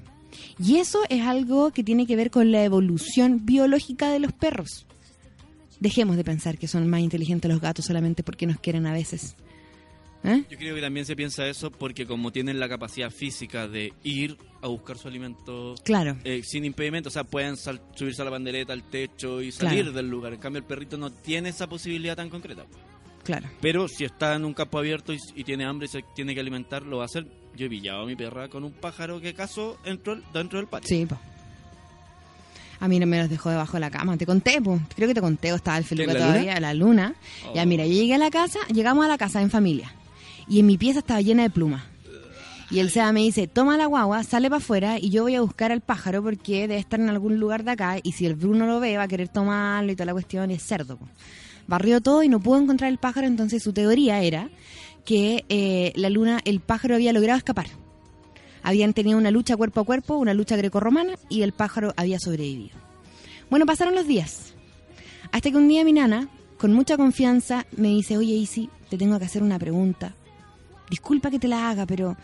[0.63, 4.85] Y eso es algo que tiene que ver con la evolución biológica de los perros.
[5.79, 9.35] Dejemos de pensar que son más inteligentes los gatos solamente porque nos quieren a veces.
[10.23, 10.43] ¿Eh?
[10.51, 14.37] Yo creo que también se piensa eso porque como tienen la capacidad física de ir
[14.61, 16.15] a buscar su alimento Claro.
[16.23, 19.85] eh, sin impedimento, o sea, pueden sal- subirse a la bandereta, al techo y salir
[19.85, 19.91] Claro.
[19.93, 20.33] del lugar.
[20.35, 22.67] En cambio, el perrito no tiene esa posibilidad tan concreta.
[23.23, 23.49] Claro.
[23.61, 26.39] Pero si está en un campo abierto y, y tiene hambre y se tiene que
[26.39, 27.25] alimentar, lo va a hacer.
[27.55, 30.87] Yo he pillado a mi perra con un pájaro que cazó dentro, dentro del patio.
[30.87, 31.17] Sí, po.
[32.79, 34.17] A mí no me los dejó debajo de la cama.
[34.17, 34.81] Te conté, pues.
[34.95, 37.13] Creo que te conté, o estaba el Felipe ¿La todavía, la luna.
[37.47, 37.53] Oh.
[37.53, 39.93] Ya, mira, yo llegué a la casa, llegamos a la casa en familia.
[40.47, 41.83] Y en mi pieza estaba llena de plumas.
[42.71, 45.41] Y el Seba me dice, toma la guagua, sale para afuera y yo voy a
[45.41, 48.65] buscar al pájaro porque debe estar en algún lugar de acá y si el Bruno
[48.65, 50.95] lo ve va a querer tomarlo y toda la cuestión y es cerdo.
[50.95, 51.05] po.
[51.67, 54.49] Barrió todo y no pudo encontrar el pájaro, entonces su teoría era
[55.05, 57.67] que eh, la luna, el pájaro había logrado escapar.
[58.63, 62.77] Habían tenido una lucha cuerpo a cuerpo, una lucha grecorromana y el pájaro había sobrevivido.
[63.49, 64.53] Bueno, pasaron los días.
[65.31, 69.17] Hasta que un día mi nana, con mucha confianza, me dice, oye Isi, te tengo
[69.17, 70.13] que hacer una pregunta.
[70.89, 72.15] Disculpa que te la haga, pero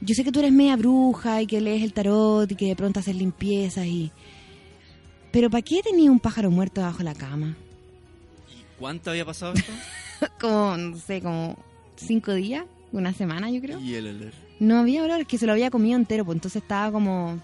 [0.00, 2.76] yo sé que tú eres media bruja y que lees el tarot y que de
[2.76, 4.10] pronto haces limpiezas y...
[5.30, 7.54] Pero ¿para qué tenía un pájaro muerto debajo de la cama?
[8.78, 9.72] ¿Cuánto había pasado esto?
[10.40, 11.56] como, no sé, como
[12.00, 13.78] cinco días, una semana yo creo.
[13.80, 14.32] y el olor.
[14.58, 17.38] No había olor, que se lo había comido entero, pues entonces estaba como.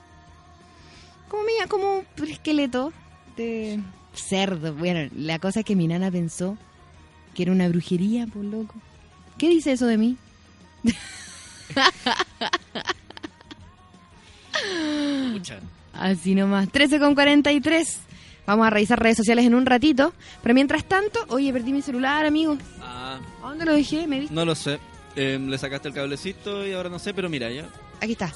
[1.29, 2.93] Como mía, como un esqueleto
[3.37, 3.81] de
[4.15, 4.75] cerdo.
[4.75, 6.57] Bueno, la cosa es que mi nana pensó
[7.35, 8.75] que era una brujería, por loco.
[9.39, 10.17] ¿Qué dice eso de mí?
[15.93, 16.71] Así nomás.
[16.71, 17.99] 13 con 43.
[18.47, 20.13] Vamos a revisar redes sociales en un ratito.
[20.43, 22.57] Pero mientras tanto, oye, perdí mi celular, amigo.
[22.81, 24.07] Ah, ¿A dónde lo dejé?
[24.07, 24.35] ¿Me viste?
[24.35, 24.79] no lo sé.
[25.17, 27.65] Eh, le sacaste el cablecito y ahora no sé, pero mira ya.
[28.01, 28.33] Aquí está.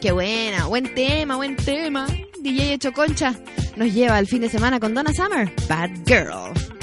[0.00, 2.06] Qué buena, buen tema, buen tema.
[2.40, 3.34] DJ Hecho Concha
[3.76, 6.73] nos lleva al fin de semana con Donna Summer, Bad Girl.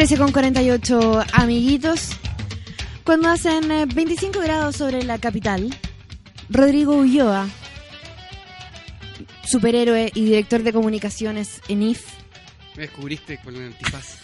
[0.00, 2.12] 13 con 48 amiguitos.
[3.04, 5.78] Cuando hacen eh, 25 grados sobre la capital,
[6.48, 7.46] Rodrigo Ulloa,
[9.44, 12.02] superhéroe y director de comunicaciones en IF.
[12.76, 14.16] Me descubriste con el antifaz.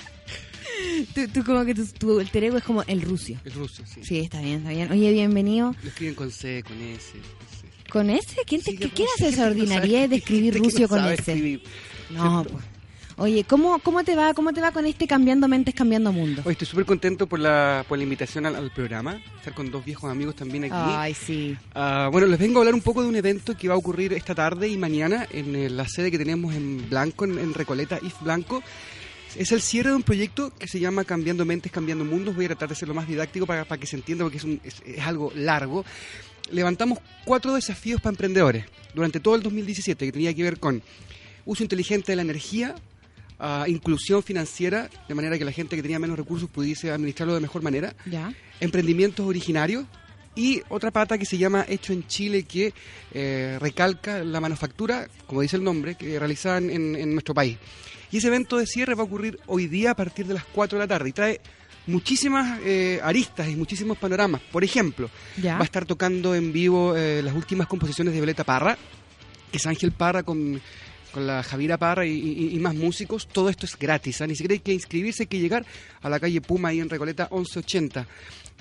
[1.14, 3.38] Tú, tú como que tu, tu alter ego es como el rucio.
[3.44, 4.00] El ruso, sí.
[4.02, 4.90] Sí, está bien, está bien.
[4.90, 5.74] Oye, bienvenido.
[5.82, 7.18] Lo escriben con C, con S.
[7.18, 7.90] no sé.
[7.90, 8.06] ¿Con?
[8.46, 11.32] ¿Quién, te, Sí, ¿qué, quién hace esa ordinariedad de escribir rucio no con ese?
[11.32, 11.62] escribir.
[12.08, 12.69] No, pues.
[13.16, 16.42] Oye, ¿cómo, ¿cómo te va cómo te va con este Cambiando Mentes, Cambiando Mundo?
[16.44, 19.20] Hoy estoy súper contento por la, por la invitación al, al programa.
[19.36, 20.74] Estar con dos viejos amigos también aquí.
[20.76, 21.56] Ay, sí.
[21.74, 24.12] Ah, bueno, les vengo a hablar un poco de un evento que va a ocurrir
[24.14, 27.98] esta tarde y mañana en eh, la sede que tenemos en Blanco, en, en Recoleta,
[28.02, 28.62] IF Blanco.
[29.36, 32.34] Es el cierre de un proyecto que se llama Cambiando Mentes, Cambiando Mundos.
[32.34, 34.44] Voy a tratar de ser lo más didáctico para, para que se entienda porque es,
[34.44, 35.84] un- es- es algo largo.
[36.50, 40.82] Levantamos cuatro desafíos para emprendedores durante todo el 2017 que tenía que ver con
[41.44, 42.74] uso inteligente de la energía,
[43.68, 47.62] inclusión financiera, de manera que la gente que tenía menos recursos pudiese administrarlo de mejor
[47.62, 48.32] manera, Ya.
[48.60, 49.84] emprendimientos originarios
[50.36, 52.72] y otra pata que se llama Hecho en Chile que
[53.12, 57.56] eh, recalca la manufactura, como dice el nombre, que realizaban en, en nuestro país.
[58.12, 60.78] Y ese evento de cierre va a ocurrir hoy día a partir de las 4
[60.78, 61.40] de la tarde y trae
[61.86, 64.40] muchísimas eh, aristas y muchísimos panoramas.
[64.52, 65.10] Por ejemplo,
[65.40, 65.54] Ya.
[65.54, 68.76] va a estar tocando en vivo eh, las últimas composiciones de Violeta Parra,
[69.50, 70.60] que es Ángel Parra con,
[71.12, 73.26] con la Javiera Parra y, y- y más músicos.
[73.28, 74.26] Todo esto es gratis, ¿ah?
[74.26, 75.64] ni siquiera hay que inscribirse, hay que llegar
[76.02, 78.00] a la calle Puma ahí en Recoleta 1180.
[78.02, 78.06] Va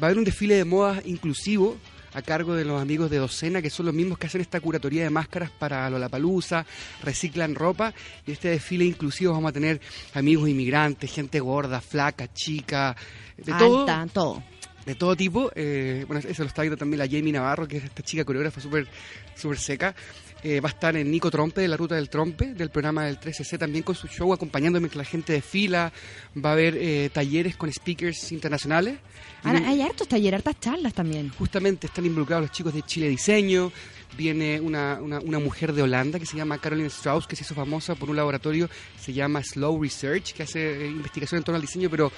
[0.02, 1.78] a haber un desfile de modas inclusivo
[2.14, 5.04] a cargo de los amigos de Docena, que son los mismos que hacen esta curatoría
[5.04, 6.66] de máscaras para Lollapalooza,
[7.04, 7.94] reciclan ropa,
[8.26, 9.80] y este desfile inclusivo vamos a tener
[10.16, 12.96] amigos inmigrantes, gente gorda, flaca, chica,
[13.38, 14.44] de todo Alta, todo.
[14.88, 15.52] de todo tipo.
[15.54, 18.60] eh, bueno, eso lo está viendo también la Jamie Navarro, que es esta chica coreógrafa
[18.60, 18.88] súper
[19.36, 19.96] súper seca.
[20.44, 23.20] Eh, va a estar en Nico Trompe, de la Ruta del Trompe, del programa del
[23.20, 25.92] 13C, también con su show, acompañándome mientras la gente desfila.
[26.38, 29.00] Va a haber eh, talleres con speakers internacionales.
[29.44, 31.30] Ahora, hay hartos talleres, hartas charlas también.
[31.38, 33.72] Justamente están involucrados los chicos de Chile Diseño.
[34.18, 37.54] Viene una, una, una mujer de Holanda que se llama Caroline Strauss, que se hizo
[37.54, 38.70] famosa por un laboratorio,
[39.00, 42.12] se llama Slow Research, que hace eh, investigación en torno al diseño, pero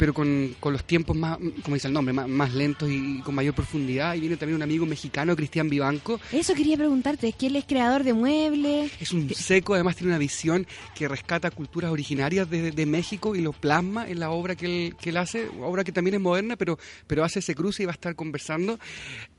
[0.00, 3.34] pero con, con los tiempos más, como dice el nombre, más, más lentos y con
[3.34, 4.14] mayor profundidad.
[4.14, 6.18] Y viene también un amigo mexicano, Cristian Vivanco.
[6.32, 8.90] Eso quería preguntarte, es que él es creador de muebles.
[8.98, 13.42] Es un seco, además tiene una visión que rescata culturas originarias de, de México y
[13.42, 16.56] lo plasma en la obra que él, que él hace, obra que también es moderna,
[16.56, 18.78] pero, pero hace ese cruce y va a estar conversando.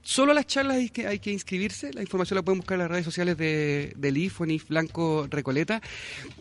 [0.04, 2.92] Solo las charlas hay que, hay que inscribirse, la información la pueden buscar en las
[2.92, 5.82] redes sociales de, del IF IF Blanco Recoleta.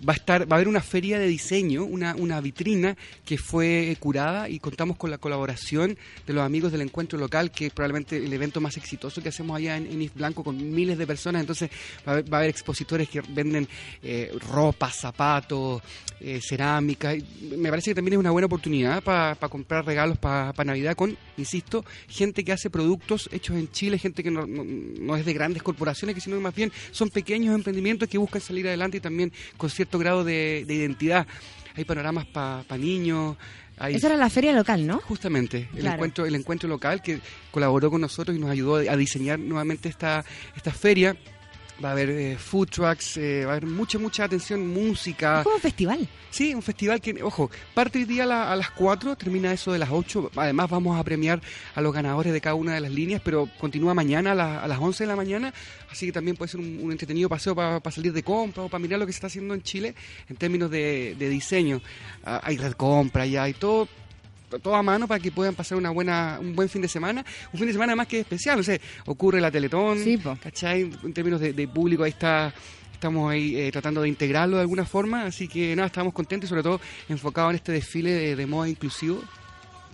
[0.06, 3.96] Va a estar, va a haber una feria de diseño, una, una vitrina que fue
[3.98, 4.09] curada
[4.48, 5.96] y contamos con la colaboración
[6.26, 9.56] de los amigos del encuentro local, que es probablemente el evento más exitoso que hacemos
[9.56, 11.40] allá en, en IF Blanco con miles de personas.
[11.40, 11.70] Entonces
[12.06, 13.68] va a haber, va a haber expositores que venden
[14.02, 15.80] eh, ropa, zapatos,
[16.18, 17.14] eh, cerámica.
[17.56, 21.84] Me parece que también es una buena oportunidad para comprar regalos para Navidad con, insisto,
[22.08, 26.20] gente que hace productos hechos en Chile, gente que no, es de grandes corporaciones, que
[26.20, 30.24] sino más bien son pequeños emprendimientos que buscan salir adelante y también con cierto grado
[30.24, 31.26] de, de identidad.
[31.76, 33.36] Hay panoramas para niños.
[33.88, 34.98] Esa era la feria local, ¿no?
[35.00, 35.94] Justamente, el Claro.
[35.96, 37.20] encuentro, el encuentro local que
[37.50, 40.24] colaboró con nosotros y nos ayudó a diseñar nuevamente esta,
[40.54, 41.16] esta feria.
[41.82, 45.38] Va a haber eh, food trucks, eh, va a haber mucha, mucha atención, música.
[45.38, 46.08] Es como un festival.
[46.30, 49.72] Sí, un festival que, ojo, parte hoy día a, la- a las 4, termina eso
[49.72, 50.30] de las 8.
[50.36, 51.40] Además vamos a premiar
[51.74, 54.68] a los ganadores de cada una de las líneas, pero continúa mañana a, la- a
[54.68, 55.54] las 11 de la mañana,
[55.90, 58.80] así que también puede ser un, un entretenido paseo para salir de compra o para
[58.82, 59.94] mirar lo que se está haciendo en Chile
[60.28, 61.80] en términos de, de diseño.
[62.24, 63.88] Ah, hay red compra, ya hay todo
[64.58, 67.58] todo a mano para que puedan pasar una buena un buen fin de semana un
[67.58, 70.18] fin de semana más que especial no sé ocurre la Teletón Sí.
[70.42, 70.90] ¿cachai?
[71.02, 72.52] en términos de, de público ahí está
[72.92, 76.50] estamos ahí eh, tratando de integrarlo de alguna forma así que nada estamos contentos y
[76.50, 79.22] sobre todo enfocados en este desfile de, de moda inclusivo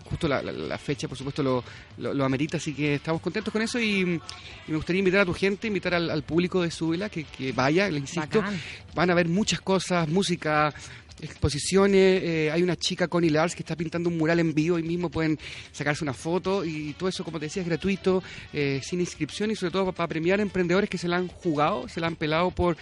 [0.06, 1.62] justo la, la- la fecha por supuesto lo,
[1.98, 4.20] lo, lo amerita así que estamos contentos con eso y, y
[4.68, 7.88] me gustaría invitar a tu gente invitar al, al público de Súbela que, que vaya
[7.90, 8.60] le insisto Bacán.
[8.94, 10.72] van a ver muchas cosas, música,
[11.20, 12.22] exposiciones.
[12.22, 15.10] eh, hay una chica, Connie Lars, que está pintando un mural en vivo y mismo
[15.10, 15.38] pueden
[15.72, 19.56] sacarse una foto y todo eso, como te decía, es gratuito, eh, sin inscripción y
[19.56, 22.76] sobre todo para premiar emprendedores que se la han jugado, se la han pelado por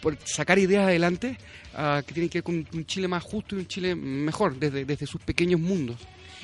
[0.00, 1.36] por sacar ideas adelante
[1.74, 4.84] ah, que tienen que ver con un Chile más justo y un Chile mejor desde,
[4.84, 5.98] desde sus pequeños mundos.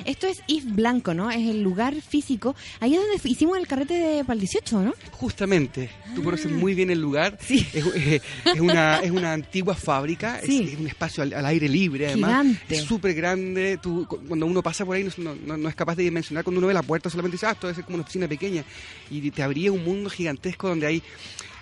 [0.04, 1.30] Esto es IF Blanco, ¿no?
[1.30, 2.54] Es el lugar físico.
[2.80, 4.94] Ahí es donde hicimos el carrete de para el 18, ¿no?
[5.12, 7.38] Justamente, tú conoces muy bien el lugar.
[7.40, 7.44] Ah.
[7.46, 7.66] Sí.
[7.72, 8.20] Es, eh,
[8.54, 10.70] es una, es una antigua fábrica, es- Sí.
[10.72, 12.42] es, un espacio al, al aire libre, además.
[12.44, 12.74] Gigante.
[12.76, 13.78] Es súper grande.
[13.82, 16.44] Tú, cu- cuando uno pasa por ahí, no, no- no es capaz de dimensionar.
[16.44, 18.64] Cuando uno ve la puerta, solamente dice, ah, esto debe ser como una oficina pequeña.
[19.10, 21.02] Y te abría un mundo gigantesco donde hay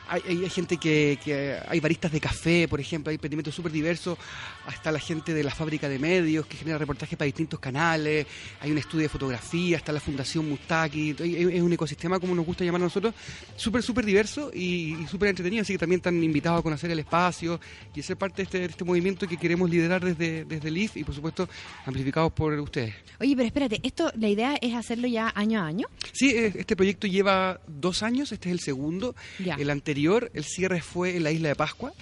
[0.09, 4.19] hay, gente que, que hay baristas de café, por ejemplo, hay emprendimientos súper diversos,
[4.67, 8.27] hasta la gente de la fábrica de medios que genera reportajes para distintos canales,
[8.61, 12.65] hay un estudio de fotografía, está la Fundación Mustaki, es un ecosistema, como nos gusta
[12.65, 13.15] llamar a nosotros,
[13.57, 16.99] súper, súper diverso y, y súper entretenido, así que también están invitados a conocer el
[16.99, 17.61] espacio
[17.95, 20.97] y ser parte de este, de este movimiento que queremos liderar desde, desde el IF
[20.97, 21.49] y, por supuesto,
[21.87, 22.95] amplificados por ustedes.
[23.21, 25.87] Oye, pero espérate, esto, la idea es hacerlo ya año a año.
[26.13, 29.15] Sí, este proyecto lleva dos años, este es el segundo.
[29.39, 29.55] Ya.
[29.55, 31.93] El anterior, el cierre fue en la isla de Pascua,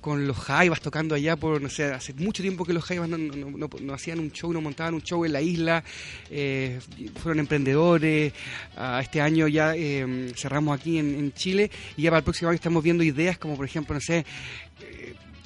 [0.00, 3.16] con los Jaivas tocando allá por, no sé, hace mucho tiempo que los Jaivas no,
[3.18, 5.82] no- no- no hacían un show, no montaban un show en la isla,
[6.30, 6.78] eh,
[7.22, 8.32] fueron emprendedores,
[8.76, 11.70] Ah, este año ya eh, cerramos aquí en, en Chile.
[11.96, 14.24] Y ya para el próximo año estamos viendo ideas como, por ejemplo, no sé...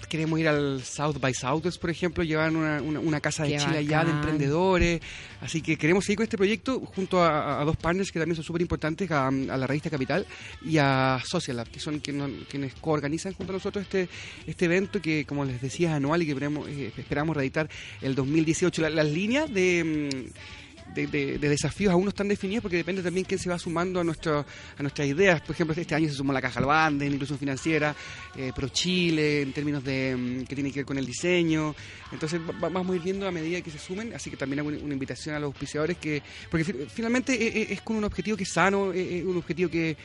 [0.09, 3.59] Queremos ir al South by Southwest, por ejemplo, llevar una, una- una casa de Qué
[3.59, 4.17] Chile allá de bacán.
[4.17, 5.01] emprendedores.
[5.41, 8.45] Así que queremos seguir con este proyecto junto a, a dos partners que también son
[8.45, 10.27] súper importantes, a, a la revista Capital
[10.65, 14.09] y a Social Lab, que son quien- quienes coorganizan junto a nosotros este,
[14.47, 17.69] este evento que, como les decía, es anual y que esperamos, eh, esperamos reeditar
[18.01, 18.83] el 2018.
[18.83, 20.11] La- las líneas de...
[20.33, 20.66] mm,
[20.97, 24.01] de, de- de desafíos aún no están definidas porque depende también quién se va sumando
[24.01, 24.45] a, nuestro,
[24.77, 25.41] a nuestras ideas.
[25.43, 27.95] Por ejemplo, este año se sumó la Caja Albán de Inclusión Financiera,
[28.37, 31.75] eh, Pro Chile, en términos de mm, que tiene que ver con el diseño.
[32.11, 34.61] Entonces va- va- vamos a ir viendo a medida que se sumen, así que también
[34.61, 38.05] hago una, invitación a los auspiciadores que, porque fi- finalmente eh, eh, es con un
[38.05, 39.97] objetivo que es sano, eh, eh, un objetivo que,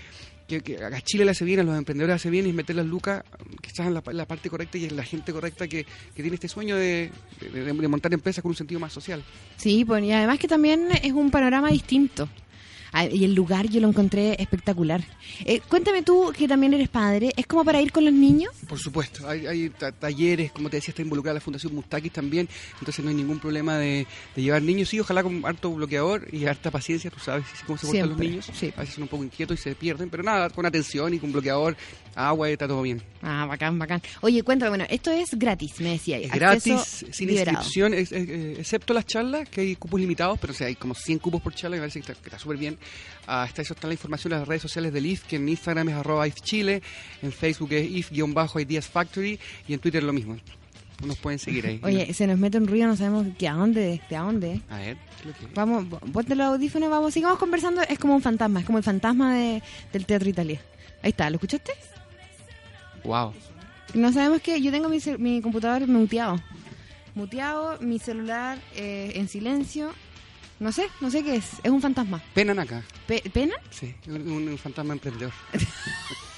[0.60, 2.86] que, a Chile le hace bien, a los emprendedores le hace bien, es meter las
[2.86, 3.24] lucas
[3.62, 6.76] quizás en la, parte correcta y en la gente correcta que, que tiene este sueño
[6.76, 7.10] de,
[7.54, 9.24] de- de montar empresas con un sentido más social.
[9.56, 12.28] Sí, pues, y además que también es un panorama distinto.
[12.94, 15.02] Ah, Y el lugar yo lo encontré espectacular.
[15.46, 18.52] Eh, cuéntame tú, que también eres padre, ¿es como para ir con los niños?
[18.68, 22.50] Por supuesto, hay, hay ta- talleres, como te decía, está involucrada la Fundación Mustakis también,
[22.80, 26.46] entonces no hay ningún problema de, de llevar niños, sí, ojalá con harto bloqueador y
[26.46, 28.74] harta paciencia, tú sabes cómo se portan los niños, sí.
[28.76, 31.32] a veces son un poco inquietos y se pierden, pero nada, con atención y con
[31.32, 31.78] bloqueador,
[32.16, 33.02] agua, está todo bien.
[33.22, 34.02] Ah, bacán, bacán.
[34.22, 36.18] Oye, cuéntame, bueno, esto es gratis, me decía.
[36.18, 37.60] Es gratis, sin liberado.
[37.60, 40.76] inscripción, es- es- eh, excepto las charlas, que hay cupos limitados, pero o sea, hay
[40.76, 42.78] como 100 cupos por charla, me parece que está súper bien.
[43.28, 45.90] Ah, está eso está la información en las redes sociales del IF, que en Instagram
[45.90, 46.82] es arroba IFChile,
[47.22, 50.38] en Facebook es IF-Ideas Factory y en Twitter lo mismo.
[51.06, 51.80] Nos pueden seguir ahí.
[51.84, 54.62] Oye, se nos mete un ruido, no sabemos que a dónde, de a dónde.
[54.70, 57.82] A ver, ¿qué lo que- Vamos, ponte los audífonos, vamos, sigamos conversando.
[57.84, 59.64] Es como un fantasma, es como el fantasma de,
[59.94, 60.62] del Teatro Italia.
[61.02, 61.72] Ahí está, ¿lo escuchaste?
[63.04, 63.34] Wow.
[63.96, 66.40] No sabemos que yo tengo mi, mi computador muteado.
[67.16, 69.92] Muteado, mi celular eh, en silencio.
[70.62, 71.54] No sé, no sé qué es.
[71.64, 72.22] Es un fantasma.
[72.36, 72.84] Penan acá.
[73.08, 73.56] Pe- ¿Pena?
[73.72, 75.34] Sí, un, un fantasma emprendedor.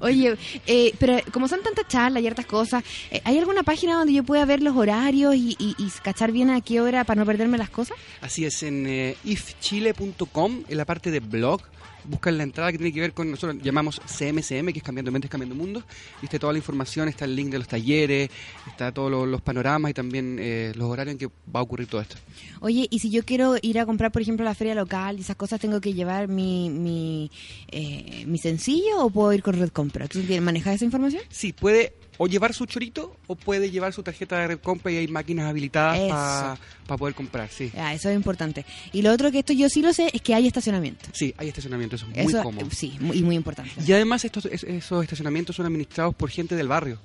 [0.00, 4.12] Oye, eh, pero como son tantas charlas y hartas cosas, eh, ¿hay alguna página donde
[4.12, 7.26] yo pueda ver los horarios y, y- y cachar bien a qué hora para no
[7.26, 7.96] perderme las cosas?
[8.20, 11.62] Así es, en eh, ifchile.com, en la parte de blog,
[12.08, 15.30] buscan la entrada que tiene que ver con, nosotros llamamos CMCM, que es Cambiando Mentes,
[15.30, 15.84] Cambiando Mundos,
[16.22, 18.30] y está toda la información, está el link de los talleres,
[18.66, 21.86] está todos los, los panoramas y también eh, los horarios en que va a ocurrir
[21.86, 22.16] todo esto.
[22.60, 25.20] Oye, y si yo quiero ir a comprar, por ejemplo, a la feria local y
[25.20, 27.30] esas cosas, ¿tengo que llevar mi, mi,
[27.68, 30.08] eh, mi sencillo o puedo ir con Red Compra?
[30.08, 31.22] ¿Tú manejas esa información?
[31.28, 34.96] Sí, puede o llevar su chorito o puede llevar su tarjeta de red compra y
[34.96, 36.56] hay máquinas habilitadas
[36.86, 37.72] para poder comprar, sí.
[37.76, 38.64] Ah, eso es importante.
[38.92, 41.06] Y lo otro que esto yo sí lo sé es que hay estacionamiento.
[41.12, 42.68] Sí, hay estacionamiento, eso es muy Eso, cómodo.
[42.70, 43.70] sí, muy- y muy importante.
[43.86, 46.98] Y además estos, es- esos estacionamientos son administrados por gente del barrio.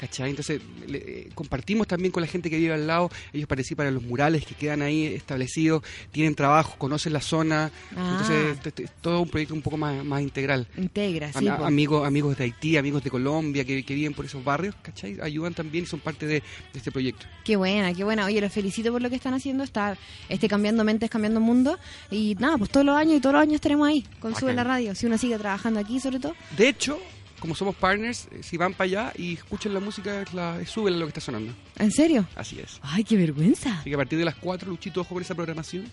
[0.00, 0.30] ¿Cachai?
[0.30, 3.94] Entonces le- eh, compartimos también con la gente que vive al lado, ellos participan en
[3.94, 8.08] los murales que quedan ahí establecidos, tienen trabajo, conocen la zona, Ah.
[8.12, 10.66] entonces este- este es todo un proyecto un poco más, más integral.
[10.78, 11.46] Integra, sí.
[11.46, 15.18] Am- amigos, amigos de Haití, amigos de Colombia que, que viven por esos barrios, ¿cachai?
[15.20, 16.42] Ayudan también y son parte de, de
[16.78, 17.26] este proyecto.
[17.44, 18.24] Qué buena, qué buena.
[18.24, 19.64] Oye, los felicito por lo que están haciendo.
[19.64, 19.98] Está
[20.30, 21.78] este cambiando mentes, cambiando mundo.
[22.10, 24.64] Y nada, pues todos los años y todos los años estaremos ahí con Sube la
[24.64, 24.94] Radio.
[24.94, 26.34] Si uno sigue trabajando aquí, sobre todo.
[26.56, 26.98] De hecho,
[27.40, 31.06] como somos partners, eh, si van para allá y escuchan la música, la, suben lo
[31.06, 31.52] que está sonando.
[31.78, 32.26] ¿En serio?
[32.36, 32.78] Así es.
[32.82, 33.80] Ay, qué vergüenza.
[33.80, 35.86] Así que a partir de las 4, Luchito, ojo con esa programación.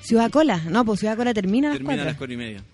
[0.00, 0.58] Ciudad Cola.
[0.68, 2.18] No, pues Ciudad Cola termina a las Termina a las cuatro.
[2.18, 2.64] cuatro y media.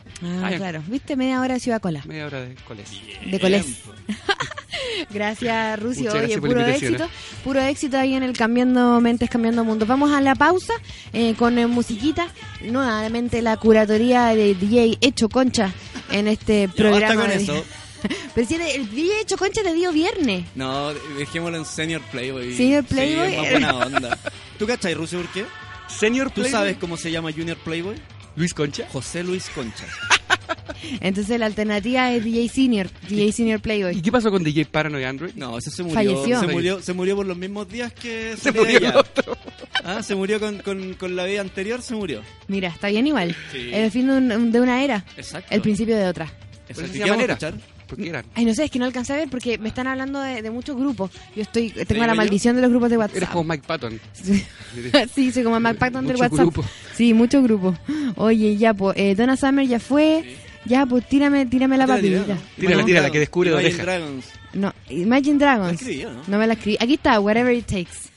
[0.45, 0.83] Ah, claro.
[0.89, 1.15] ¿Viste?
[1.17, 2.03] Media hora de Ciudad Cola.
[2.07, 2.91] Media hora de coles.
[3.25, 3.67] De Colés.
[5.11, 5.81] Gracias.
[5.83, 7.09] Muchas Oye, gracias puro éxito.
[7.45, 9.87] Puro éxito ahí en el Cambiando Mentes, Cambiando Mundos.
[9.89, 10.75] Vamos a la pausa
[11.13, 12.29] eh, con eh, musiquita.
[12.63, 15.73] Nuevamente la curatoría de DJ Hecho Concha
[16.11, 17.15] en este Ya programa.
[17.15, 17.65] basta con de- eso.
[18.35, 20.45] Pero si el, el DJ Hecho Concha te dio viernes.
[20.55, 22.55] No, dejémoslo en Senior Playboy.
[22.55, 23.29] Senior Playboy.
[23.29, 24.19] Sí, es más buena onda.
[24.59, 25.45] ¿Tú cachai, Rusio, por qué?
[25.89, 26.51] Senior ¿Tú Playboy.
[26.53, 27.97] sabes cómo se llama Junior Playboy?
[28.37, 28.87] Luis Concha.
[28.93, 29.85] José Luis Concha.
[31.01, 34.03] Entonces la alternativa es DJ Senior, DJ Senior ¿Y Playboy.
[34.03, 35.33] qué pasó con DJ Paranoid Android?
[35.35, 35.95] No, ese se murió.
[35.95, 36.41] Falleció.
[36.41, 39.37] Se murió, se murió por los mismos días que Se murió de el otro.
[39.85, 42.23] Ah, se murió con, con, con la vida anterior, se murió.
[42.49, 43.37] Mira, está bien igual.
[43.53, 43.71] Sí.
[43.73, 45.05] El fin de, un- de una era.
[45.17, 45.55] Exacto.
[45.55, 46.33] El principio de otra.
[46.69, 46.91] Exacto.
[46.97, 47.35] ¿Y qué a manera.
[47.35, 47.55] escuchar?
[47.91, 48.25] Porque eran.
[48.35, 50.51] Ay, no sé, es que no alcancé a ver porque me están hablando de, de
[50.51, 51.11] muchos grupos.
[51.37, 52.17] Yo estoy tengo la yo?
[52.17, 53.17] maldición de los grupos de WhatsApp.
[53.17, 54.01] Eres como Mike Patton.
[54.13, 54.43] Sí,
[55.15, 56.39] sí, soy como el McPacton del WhatsApp.
[56.39, 56.65] grupo.
[56.95, 57.77] Sí, muchos grupos.
[58.17, 60.37] Oye, ya, pues, eh, Donna Summer ya fue.
[60.65, 62.23] Ya, pues, tírame, tírame la papelita.
[62.25, 62.85] tírala, Tírala, ¿no?
[62.87, 63.83] tírala, que descubre Imagine oreja.
[63.83, 64.27] Dragons.
[64.53, 65.69] No, Imagine Dragons.
[65.69, 66.23] La escribí, ¿o no?
[66.27, 66.77] No me la escribí.
[66.81, 68.11] Aquí está, Whatever It Takes.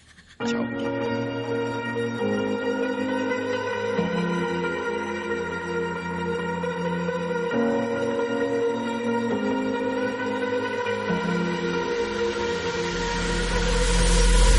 [0.45, 1.22] Chao.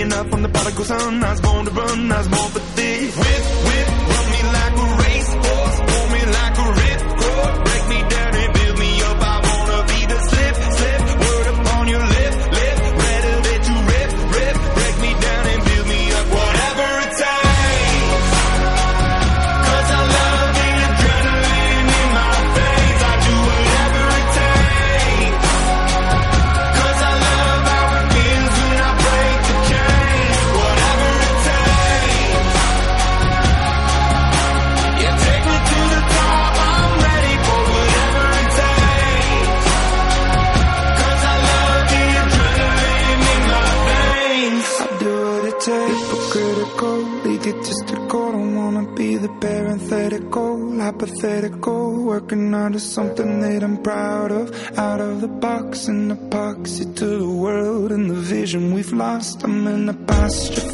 [0.00, 1.24] enough from the prodigal son.
[1.24, 2.12] I was born to run.
[2.12, 2.67] I was born for
[51.18, 52.04] hypothetical.
[52.04, 54.78] Working out of something that I'm proud of.
[54.78, 59.42] Out of the box, an epoxy to the world and the vision we've lost.
[59.44, 60.67] I'm an apostrophe.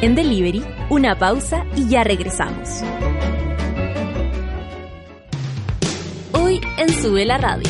[0.00, 2.68] En Delivery, una pausa y ya regresamos.
[6.32, 7.68] Hoy en Sube la Radio.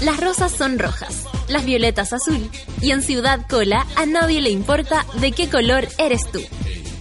[0.00, 5.04] Las rosas son rojas, las violetas azul y en Ciudad Cola a nadie le importa
[5.20, 6.40] de qué color eres tú.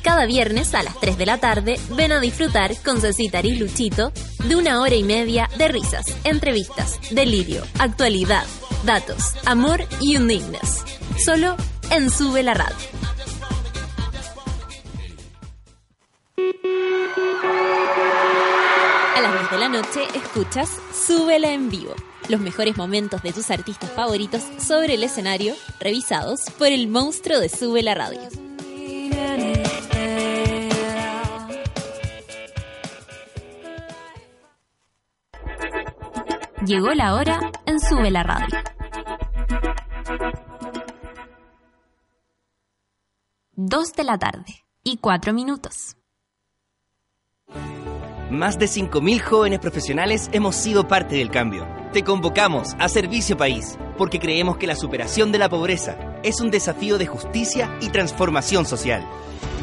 [0.03, 4.11] Cada viernes a las 3 de la tarde ven a disfrutar con Cecitar y Luchito
[4.43, 8.43] de una hora y media de risas, entrevistas, delirio, actualidad,
[8.83, 10.83] datos, amor y undignes.
[11.23, 11.55] Solo
[11.91, 12.75] en Sube la Radio.
[19.15, 21.93] A las 10 de la noche escuchas Súbela en vivo.
[22.29, 27.49] Los mejores momentos de tus artistas favoritos sobre el escenario, revisados por el monstruo de
[27.49, 28.21] Sube la Radio.
[36.65, 38.57] Llegó la hora en Sube la Radio.
[43.51, 45.97] Dos de la tarde y cuatro minutos.
[48.29, 51.67] Más de 5.000 jóvenes profesionales hemos sido parte del cambio.
[51.91, 56.49] Te convocamos a Servicio País, porque creemos que la superación de la pobreza es un
[56.49, 59.05] desafío de justicia y transformación social.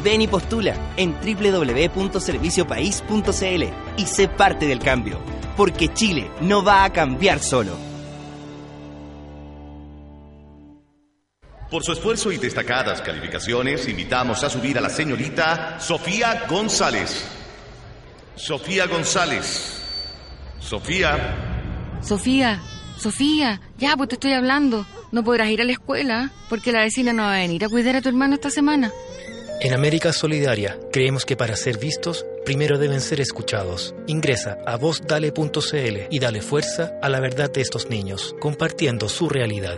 [0.03, 3.63] Ven y postula en www.serviciopaís.cl
[3.97, 5.17] y sé parte del cambio,
[5.55, 7.91] porque Chile no va a cambiar solo.
[11.71, 17.25] Por su esfuerzo y destacadas calificaciones, invitamos a subir a la señorita Sofía González.
[18.35, 19.81] Sofía González.
[20.59, 21.97] Sofía.
[22.01, 22.61] Sofía,
[22.97, 24.85] Sofía, ya pues te estoy hablando.
[25.13, 27.95] No podrás ir a la escuela porque la vecina no va a venir a cuidar
[27.95, 28.91] a tu hermano esta semana.
[29.63, 33.93] En América Solidaria creemos que para ser vistos, primero deben ser escuchados.
[34.07, 39.77] Ingresa a vozdale.cl y dale fuerza a la verdad de estos niños, compartiendo su realidad.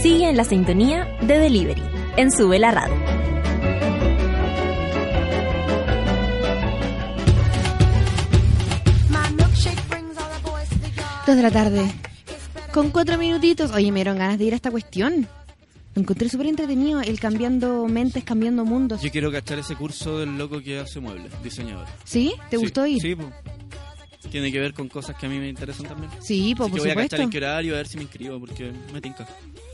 [0.00, 1.82] Sigue en la sintonía de Delivery,
[2.16, 2.94] en Sube la Radio.
[11.26, 11.90] Dos de la tarde.
[12.72, 13.72] Con cuatro minutitos.
[13.72, 15.28] Oye, me dieron ganas de ir a esta cuestión.
[15.94, 19.02] Lo encontré súper entretenido, el cambiando mentes, cambiando mundos.
[19.02, 21.86] Yo quiero cachar ese curso del loco que hace muebles, diseñador.
[22.04, 22.32] ¿Sí?
[22.48, 23.00] ¿Te Sí, gustó ir?
[23.00, 23.30] Sí, po.
[24.30, 26.10] Tiene que ver con cosas que a mí me interesan también.
[26.20, 27.22] Sí, po, Así por que voy a cachar supuesto.
[27.24, 29.26] en qué horario, a ver si me inscribo, porque me tinca.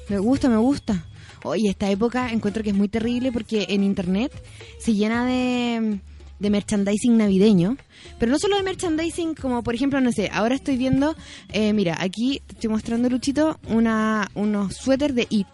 [0.09, 1.05] Me gusta, me gusta.
[1.43, 4.33] Oye, esta época encuentro que es muy terrible porque en internet
[4.79, 5.99] se llena de,
[6.39, 7.77] de merchandising navideño.
[8.19, 11.15] Pero no solo de merchandising como, por ejemplo, no sé, ahora estoy viendo,
[11.53, 15.49] eh, mira, aquí te estoy mostrando, Luchito, una, unos suéteres de IT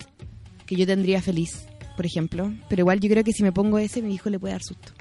[0.74, 1.66] que yo tendría feliz,
[1.96, 2.52] por ejemplo.
[2.68, 4.92] Pero igual yo creo que si me pongo ese, mi hijo le puede dar susto.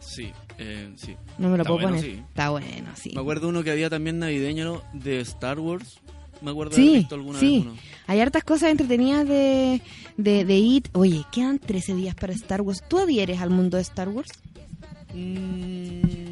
[0.00, 1.16] Sí, eh, sí.
[1.38, 2.12] No me lo Está puedo bueno, poner.
[2.16, 2.22] sí.
[2.28, 3.10] Está bueno, sí.
[3.14, 5.98] Me acuerdo uno que había también navideño de Star Wars.
[6.42, 7.56] Me acuerdo de haber Sí, visto alguna sí.
[7.58, 7.76] vez uno.
[8.06, 9.80] Hay hartas cosas entretenidas de,
[10.16, 10.88] de, de IT.
[10.92, 12.82] Oye, quedan 13 días para Star Wars.
[12.88, 14.30] ¿Tú adhieres al mundo de Star Wars?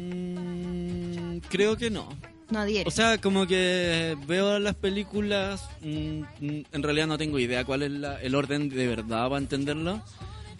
[0.05, 2.07] Mm, creo que no.
[2.49, 2.87] No adhieres.
[2.87, 7.81] O sea, como que veo las películas, mm, mm, en realidad no tengo idea cuál
[7.83, 10.01] es la- el orden de verdad para entenderlo.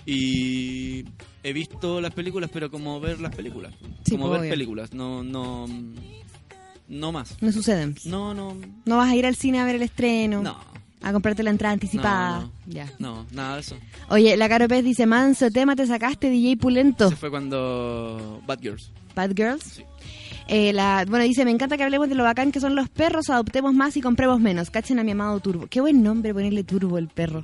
[0.06, 1.06] Y
[1.44, 3.74] he visto las películas, pero como ver las películas.
[4.06, 4.50] Sí, como pues, ver obvio.
[4.52, 5.68] películas, no, no,
[6.88, 7.36] no más.
[7.42, 7.96] No suceden.
[8.06, 8.56] No, no,
[8.86, 10.42] No vas a ir al cine a ver el estreno.
[10.44, 10.58] No.
[11.02, 12.40] A comprarte la entrada anticipada.
[12.40, 12.52] No, no.
[12.68, 12.92] Ya.
[12.98, 13.78] no, nada de eso.
[14.10, 17.10] Oye, la Caro Pez dice, manso tema te sacaste, DJ Pulento.
[17.10, 18.92] Se fue cuando Bad Girls.
[19.16, 19.84] Bad Girls.
[20.48, 23.30] Eh, la, bueno, dice, me encanta que hablemos de lo bacán que son los perros,
[23.30, 24.70] adoptemos más y compremos menos.
[24.70, 25.68] Cachen a mi amado Turbo.
[25.68, 27.44] Qué buen nombre ponerle Turbo el perro.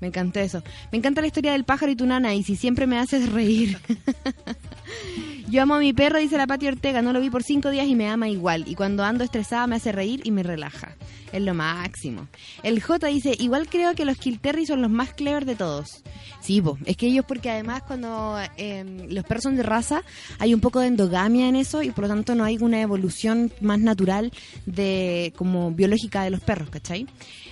[0.00, 0.62] Me encantó eso.
[0.92, 3.78] Me encanta la historia del pájaro y tu nana, y si siempre me haces reír.
[5.50, 7.02] Yo amo a mi perro, dice la Pati Ortega.
[7.02, 8.66] No lo vi por cinco días y me ama igual.
[8.68, 10.94] Y cuando ando estresada me hace reír y me relaja.
[11.32, 12.28] Es lo máximo.
[12.62, 16.04] El J dice, igual creo que los Kilterry son los más clever de todos.
[16.40, 16.78] Sí, po.
[16.86, 20.02] es que ellos porque además cuando eh, los perros son de raza
[20.38, 23.52] hay un poco de endogamia en eso y por lo tanto no hay una evolución
[23.60, 24.32] más natural
[24.66, 27.06] de como biológica de los perros, ¿cachai?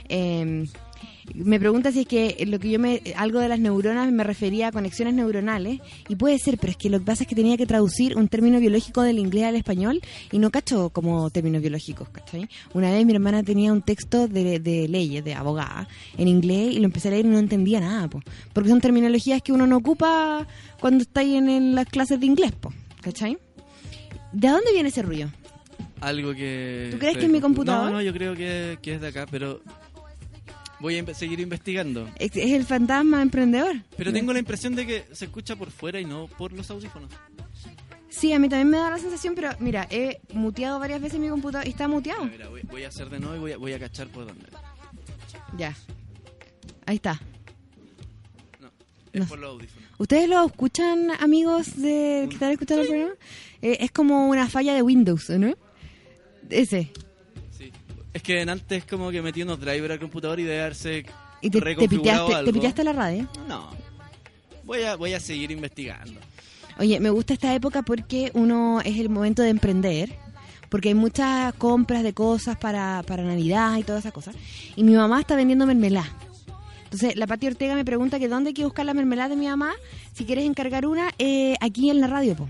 [0.08, 0.64] Eh,
[1.34, 4.68] me pregunta si es que lo que yo me algo de las neuronas me refería
[4.68, 7.56] a conexiones neuronales y puede ser, pero es que lo que pasa es que tenía
[7.56, 10.00] que traducir un término biológico del inglés al español
[10.32, 12.48] y no cacho como términos biológicos, ¿cachai?
[12.74, 16.78] Una vez mi hermana tenía un texto de, de leyes, de abogada, en inglés y
[16.78, 18.20] lo empecé a leer y no entendía nada, po,
[18.52, 20.46] porque son terminologías que uno no ocupa
[20.80, 22.72] cuando está ahí en, el- las clases de inglés, po,
[23.02, 23.38] ¿cachai?
[24.32, 25.30] ¿De dónde viene ese ruido?
[26.00, 26.88] Algo que...
[26.92, 27.86] ¿Tú crees que es mi computador?
[27.86, 29.60] No, no, yo creo que, que es de acá, pero
[30.80, 32.08] voy a seguir investigando.
[32.16, 33.76] Es, es el fantasma emprendedor.
[33.96, 37.10] Pero tengo la impresión de que se escucha por fuera y no por los audífonos.
[38.08, 41.28] Sí, a mí también me da la sensación, pero mira, he muteado varias veces mi
[41.28, 42.24] computador y está muteado.
[42.24, 44.46] Mira, voy, voy a hacer de nuevo y voy a, voy a cachar por dónde.
[45.56, 45.76] Ya.
[46.86, 47.20] Ahí está.
[49.12, 49.88] Es No por los audífonos.
[49.98, 53.14] ¿Ustedes lo escuchan, amigos de que están escuchando el programa?
[53.62, 55.54] Eh, es como una falla de Windows, ¿no?
[56.50, 56.90] Ese.
[58.12, 61.04] Es que antes como que metí unos drivers al computador y de haberse
[61.40, 63.28] ¿Y te, te piteaste, te piteaste la radio?
[63.46, 63.70] No.
[64.64, 66.20] Voy a, voy a seguir investigando.
[66.78, 70.14] Oye, me gusta esta época porque uno es el momento de emprender,
[70.68, 74.36] porque hay muchas compras de cosas para, para Navidad y todas esas cosas.
[74.76, 76.12] Y mi mamá está vendiendo mermelada.
[76.84, 79.46] Entonces, la Pati Ortega me pregunta que dónde hay que buscar la mermelada de mi
[79.46, 79.74] mamá.
[80.14, 82.48] Si quieres encargar una, eh, aquí en la radio, po.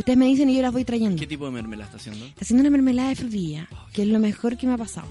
[0.00, 1.20] Ustedes me dicen y yo las voy trayendo.
[1.20, 2.24] ¿Qué tipo de mermelada está haciendo?
[2.24, 5.08] Está haciendo una mermelada de frutilla, que es lo mejor que me ha pasado.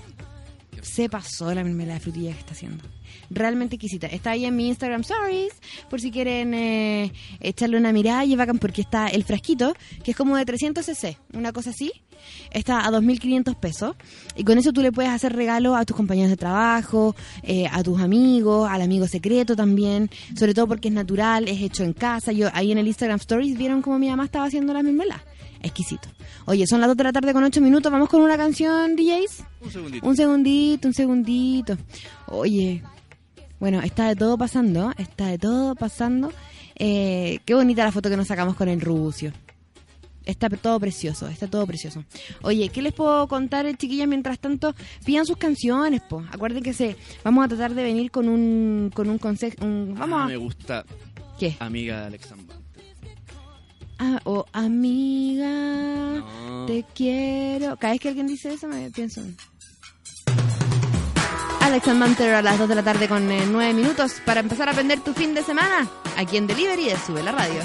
[0.81, 2.83] Se pasó la mermelada de frutilla que está haciendo.
[3.29, 4.07] Realmente exquisita.
[4.07, 5.53] Está ahí en mi Instagram Stories,
[5.89, 10.17] por si quieren eh, echarle una mirada y bacán porque está el frasquito, que es
[10.17, 11.91] como de 300 cc, una cosa así.
[12.51, 13.95] Está a 2.500 pesos.
[14.35, 17.81] Y con eso tú le puedes hacer regalo a tus compañeros de trabajo, eh, a
[17.83, 20.09] tus amigos, al amigo secreto también.
[20.35, 22.31] Sobre todo porque es natural, es hecho en casa.
[22.31, 25.23] Yo ahí en el Instagram Stories vieron cómo mi mamá estaba haciendo la mermelada.
[25.61, 26.09] Exquisito.
[26.49, 27.91] Oye, son las 2 de la tarde con 8 minutos.
[27.91, 29.43] Vamos con una canción, DJs.
[29.61, 30.07] Un segundito.
[30.07, 31.77] Un segundito, un segundito.
[32.27, 32.81] Oye,
[33.59, 36.33] bueno, está de todo pasando, está de todo pasando.
[36.75, 39.31] Eh, qué bonita la foto que nos sacamos con el Rucio.
[40.25, 42.03] Está todo precioso, está todo precioso.
[42.43, 44.07] Oye, ¿qué les puedo contar, chiquillas?
[44.07, 44.75] Mientras tanto,
[45.05, 46.23] pidan sus canciones, po.
[46.31, 49.55] Acuerden que se, vamos a tratar de venir con un, con un consejo.
[49.65, 50.85] un- vamos Ah, a, me gusta.
[51.39, 51.55] ¿Qué?
[51.59, 52.55] Amiga de Alexandra.
[53.99, 56.65] Ah, oh, amiga, No.
[56.65, 57.75] te quiero.
[57.77, 59.21] Cada vez que alguien dice eso, me pienso.
[59.21, 59.35] en-
[61.61, 64.71] Alex and Manter a las 2 de la tarde con 9 minutos para empezar a
[64.71, 65.87] aprender tu fin de semana.
[66.17, 67.61] Aquí en Delivery de Sube la Radio.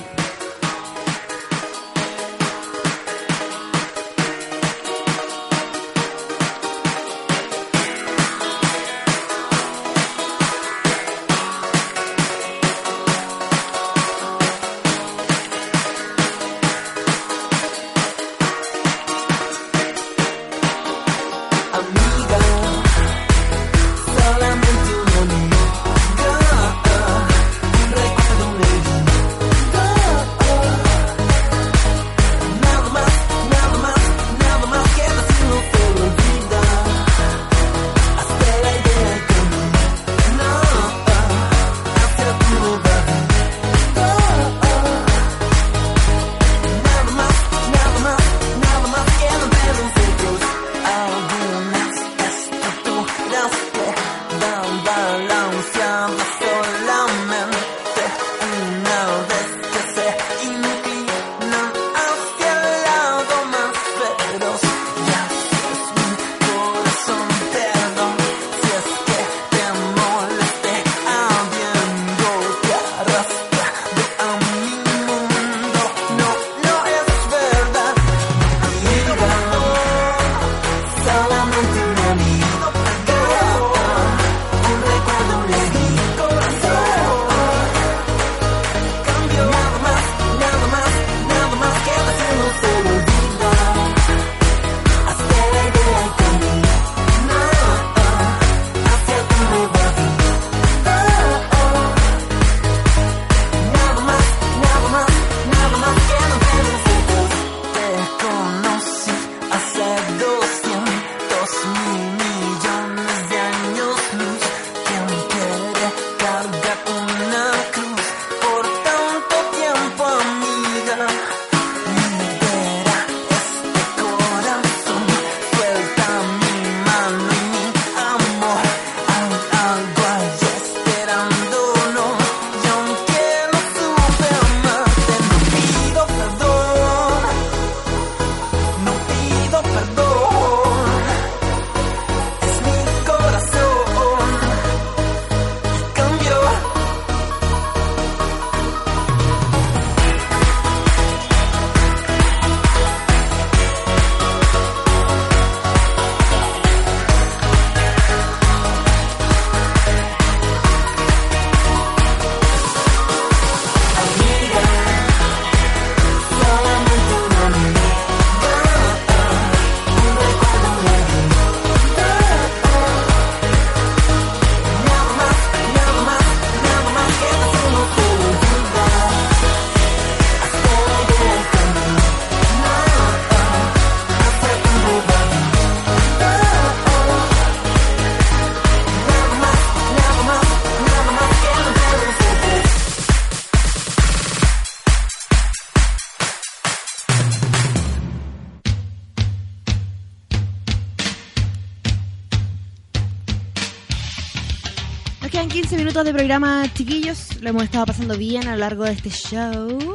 [206.14, 207.40] Programa, chiquillos.
[207.40, 209.94] Lo hemos estado pasando bien a lo largo de este show.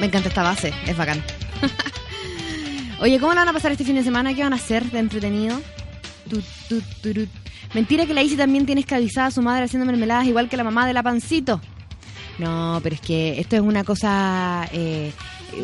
[0.00, 1.22] Me encanta esta base, es bacán.
[3.00, 4.34] Oye, ¿cómo lo van a pasar este fin de semana?
[4.34, 5.60] ¿Qué van a hacer de entretenido?
[7.74, 10.64] Mentira que la Isi también tiene esclavizada a su madre haciendo mermeladas igual que la
[10.64, 11.60] mamá de la pancito.
[12.40, 14.68] No, pero es que esto es una cosa...
[14.72, 15.12] eh,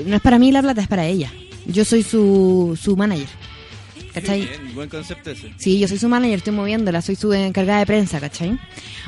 [0.07, 1.33] no es para mí la plata, es para ella.
[1.67, 3.27] Yo soy su, su manager.
[4.15, 4.49] ¿Cachai?
[4.79, 5.53] Buen concepto ese.
[5.57, 8.57] Sí, yo soy su manager, estoy moviéndola, soy su encargada de prensa, ¿cachai?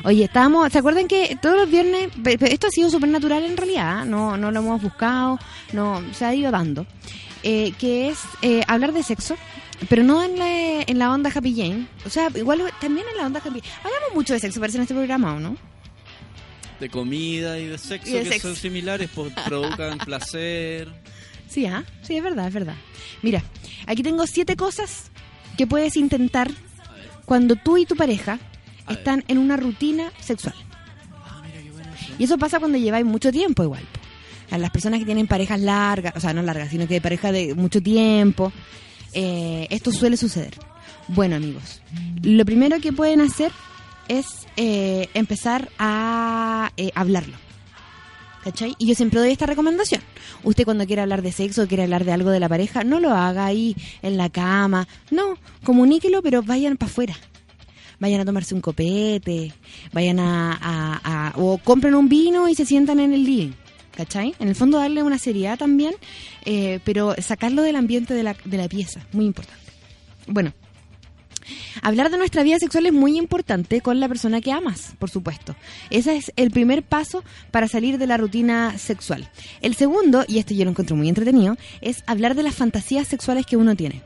[0.02, 4.02] Oye, estábamos, ¿se acuerdan que todos los viernes, esto ha sido súper natural en realidad,
[4.02, 4.04] ¿eh?
[4.04, 5.38] no, no lo hemos buscado,
[5.72, 6.88] no, se ha ido dando,
[7.44, 9.36] eh, que es eh, hablar de sexo,
[9.88, 13.26] pero no en la, en la onda Happy Jane, o sea, igual también en la
[13.26, 15.56] onda Happy Hablamos mucho de sexo, parece en este programa, ¿o no?
[16.80, 18.48] De comida y de sexo Y de que sexo.
[18.48, 20.88] son similares, pues provocan placer.
[21.48, 21.84] Sí, ¿ah?
[22.02, 22.74] Sí, es verdad, es verdad.
[23.22, 23.44] Mira,
[23.86, 25.09] aquí tengo siete cosas
[25.60, 26.50] que puedes intentar
[27.26, 28.38] cuando tú y tu pareja
[28.88, 30.54] están en una rutina sexual.
[32.18, 33.82] Y eso pasa cuando lleváis mucho tiempo igual.
[34.50, 37.30] A las personas que tienen parejas largas, o sea, no largas, sino que de pareja
[37.30, 38.50] de mucho tiempo,
[39.12, 40.54] eh, esto suele suceder.
[41.08, 41.82] Bueno, amigos,
[42.22, 43.52] lo primero que pueden hacer
[44.08, 44.24] es
[44.56, 47.36] eh, empezar a eh, hablarlo.
[48.44, 48.74] ¿Cachai?
[48.78, 50.00] Y yo siempre doy esta recomendación.
[50.44, 53.10] Usted cuando quiere hablar de sexo quiere hablar de algo de la pareja, no lo
[53.10, 54.88] haga ahí en la cama.
[55.10, 57.16] No, comuníquelo, pero vayan para afuera.
[57.98, 59.52] Vayan a tomarse un copete,
[59.92, 63.52] vayan a- o compren un vino y se sientan en el living.
[63.94, 64.34] ¿Cachai?
[64.38, 65.92] En el fondo darle una seriedad también,
[66.46, 69.60] eh, pero sacarlo del ambiente de la, de la pieza, muy importante.
[70.26, 70.54] Bueno,
[71.82, 75.56] Hablar de nuestra vida sexual es muy importante con la persona que amas, por supuesto.
[75.90, 79.28] Ese es el primer paso para salir de la rutina sexual.
[79.60, 83.46] El segundo, y esto yo lo encuentro muy entretenido, es hablar de las fantasías sexuales
[83.46, 84.02] que uno tiene.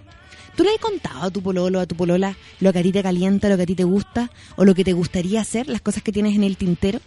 [0.57, 3.03] ¿Tú le has contado a tu pololo, a tu polola, lo que a ti te
[3.03, 6.05] calienta, lo que a ti te gusta, o lo que te gustaría hacer, las cosas
[6.05, 7.01] que tienes en el tintero?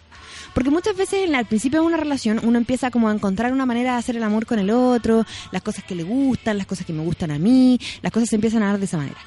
[0.54, 3.52] Porque muchas veces en la- al principio de una relación uno empieza como a encontrar
[3.52, 6.66] una manera de hacer el amor con el otro, las cosas que le gustan, las
[6.66, 9.18] cosas que me gustan a mí, las cosas se empiezan a dar de esa manera.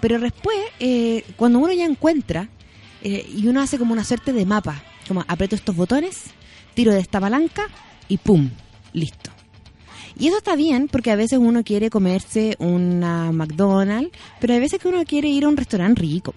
[0.00, 2.48] Pero después, eh, cuando uno ya encuentra
[3.02, 6.24] eh, y uno hace como una suerte de mapa, como aprieto estos botones,
[6.74, 7.66] tiro de esta palanca
[8.08, 8.50] y ¡pum!
[8.92, 9.30] Listo.
[10.18, 14.10] Y eso está bien porque a veces uno quiere comerse una McDonald's,
[14.40, 16.34] pero hay veces que uno quiere ir a un restaurante rico.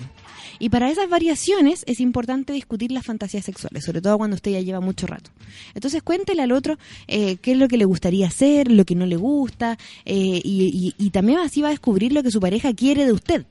[0.60, 4.60] Y para esas variaciones es importante discutir las fantasías sexuales, sobre todo cuando usted ya
[4.62, 5.32] lleva mucho rato.
[5.74, 6.78] Entonces cuéntele al otro
[7.08, 10.94] eh, qué es lo que le gustaría hacer, lo que no le gusta, eh, y,
[11.00, 13.46] y- también así va a descubrir lo que su pareja quiere de usted.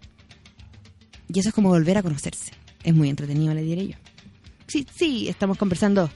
[1.32, 2.52] Y eso es como volver a conocerse.
[2.84, 3.96] Es muy entretenido, le diré yo.
[4.68, 6.08] Sí, sí, estamos conversando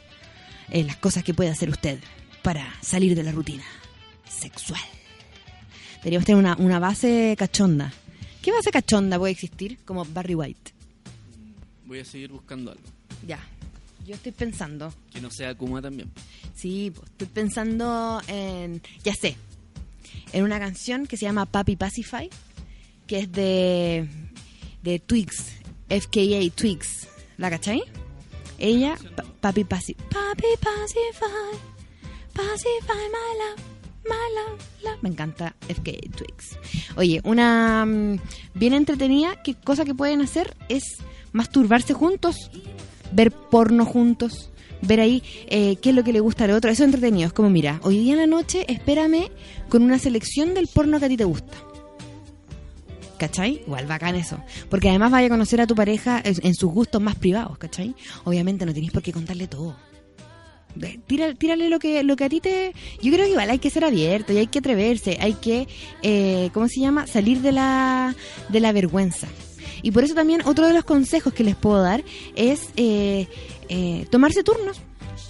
[0.71, 1.99] eh, las cosas que puede hacer usted
[2.43, 3.65] para salir de la rutina
[4.41, 4.81] sexual.
[5.99, 7.93] Deberíamos tener una, una base cachonda.
[8.43, 9.79] ¿Qué base cachonda puede existir?
[9.85, 10.73] Como Barry White.
[11.87, 12.83] Voy a seguir buscando algo.
[13.27, 13.39] Ya.
[14.07, 14.93] Yo estoy pensando.
[15.13, 16.11] Que no sea Kuma también.
[16.55, 18.83] Sí, pues, estoy pensando en.
[19.03, 19.37] Ya sé.
[20.33, 22.29] En una canción que se llama Papi Pacify,
[23.07, 24.07] que es de.
[24.83, 25.53] de Twigs,
[25.89, 27.09] FKA Twigs.
[27.39, 27.83] ¿La cachai?
[28.59, 30.05] Ella, pa- Papi Pacify.
[30.11, 31.59] Papi Pacify.
[32.35, 33.74] Pacify my love.
[34.05, 35.03] Love, love.
[35.03, 36.59] Me encanta FKA Twigs.
[36.97, 38.19] Oye, una mm,
[38.55, 40.99] bien entretenida, ¿qué cosa que pueden hacer es
[41.33, 42.51] masturbarse juntos,
[43.13, 44.51] ver porno juntos,
[44.83, 46.71] ver ahí eh, qué es lo que le gusta al otro.
[46.71, 47.27] Eso es entretenido.
[47.27, 49.31] Es como, mira, hoy día en la noche espérame
[49.69, 51.57] con una selección del porno que a ti te gusta.
[53.19, 53.63] ¿Cachai?
[53.67, 54.39] Igual bacán eso.
[54.69, 57.95] Porque además vaya a conocer a tu pareja en sus gustos más privados, ¿cachai?
[58.25, 59.77] Obviamente no tenéis por qué contarle todo.
[61.07, 62.73] Tira- tírale lo que, lo que a ti te...
[63.03, 65.69] Yo creo que igual hay que ser abierto y hay que atreverse, hay que,
[66.03, 67.07] eh, ¿cómo se llama?
[67.07, 68.15] Salir de la,
[68.49, 69.29] de la vergüenza.
[69.83, 72.03] Y por eso también otro de los consejos que les puedo dar
[72.37, 73.29] es eh,
[73.69, 74.81] eh, tomarse turnos,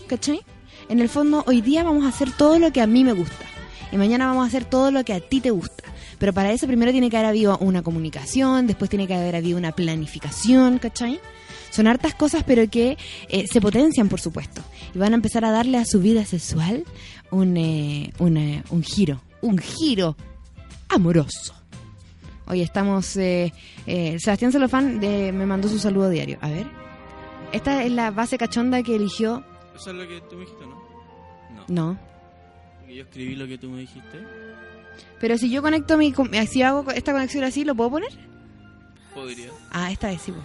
[0.06, 0.40] ¿cachai?
[0.88, 3.44] En el fondo, hoy día vamos a hacer todo lo que a mí me gusta
[3.90, 5.82] y mañana vamos a hacer todo lo que a ti te gusta.
[6.18, 9.58] Pero para eso primero tiene que haber habido una comunicación, después tiene que haber habido
[9.58, 11.20] una planificación, ¿cachai?
[11.74, 12.96] Son hartas cosas, pero que
[13.28, 14.62] eh, se potencian, por supuesto.
[14.94, 16.84] Y van a empezar a darle a su vida sexual
[17.32, 20.16] un, eh, un, eh, un giro, un giro
[20.88, 21.52] amoroso.
[22.46, 23.16] Hoy estamos...
[23.16, 23.52] eh,
[23.88, 26.38] eh, Sebastián Celofán eh, me mandó su saludo diario.
[26.42, 26.66] A ver.
[27.51, 29.42] Esta es la base cachonda que eligió...
[29.74, 30.76] Eso es lo que tú me dijiste, ¿no?
[31.66, 31.92] No.
[31.92, 31.98] No.
[32.88, 34.24] Yo escribí lo que tú me dijiste.
[35.18, 36.14] Pero si yo conecto mi...
[36.48, 38.10] Si hago esta conexión así, ¿lo puedo poner?
[39.12, 39.48] Podría.
[39.72, 40.30] Ah, esta vez sí.
[40.30, 40.38] po.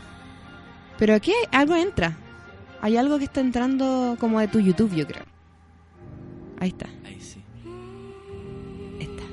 [0.99, 2.17] Pero aquí algo entra.
[2.81, 5.23] Hay algo que está entrando como de tu YouTube, yo creo.
[6.59, 6.87] Ahí está.
[7.05, 7.41] Ahí sí.
[8.99, 9.23] Esta.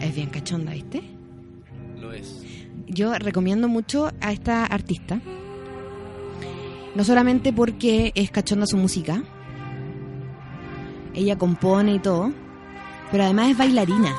[0.00, 1.02] Es bien cachonda, ¿viste?
[2.00, 2.44] Lo es.
[2.86, 5.20] Yo recomiendo mucho a esta artista.
[6.94, 9.22] No solamente porque es cachonda su música.
[11.14, 12.32] Ella compone y todo.
[13.10, 14.14] Pero además es bailarina.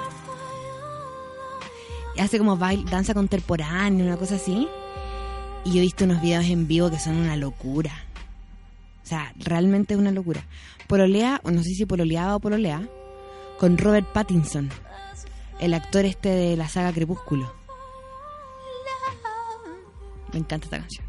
[2.20, 4.68] Hace como bail, danza contemporánea, una cosa así.
[5.64, 7.92] Y yo he visto unos videos en vivo que son una locura.
[9.04, 10.46] O sea, realmente es una locura.
[10.88, 12.88] Pololea, o no sé si pololeaba o pololea,
[13.60, 14.70] con Robert Pattinson,
[15.60, 17.54] el actor este de la saga Crepúsculo.
[20.34, 21.06] Me encanta esta canción.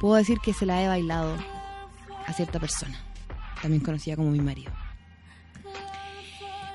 [0.00, 1.36] Puedo decir que se la he bailado
[2.26, 2.98] a cierta persona,
[3.62, 4.72] también conocida como mi marido.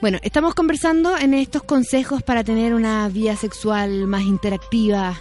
[0.01, 5.15] Bueno, estamos conversando en estos consejos para tener una vida sexual más interactiva,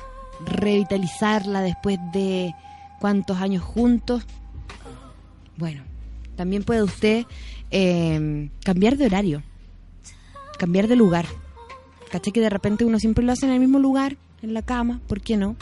[0.47, 2.55] revitalizarla después de
[2.99, 4.25] cuántos años juntos.
[5.59, 5.83] Bueno,
[6.35, 7.27] también puede usted
[7.71, 9.43] eh, cambiar de horario,
[10.59, 11.27] cambiar de lugar.
[12.11, 15.03] ¿Caché que de repente uno siempre lo hace en el mismo lugar, en la cama?
[15.07, 15.57] ¿Por qué no?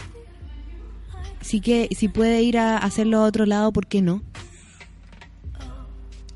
[1.41, 4.23] Así que si puede ir a hacerlo a otro lado, ¿por qué no?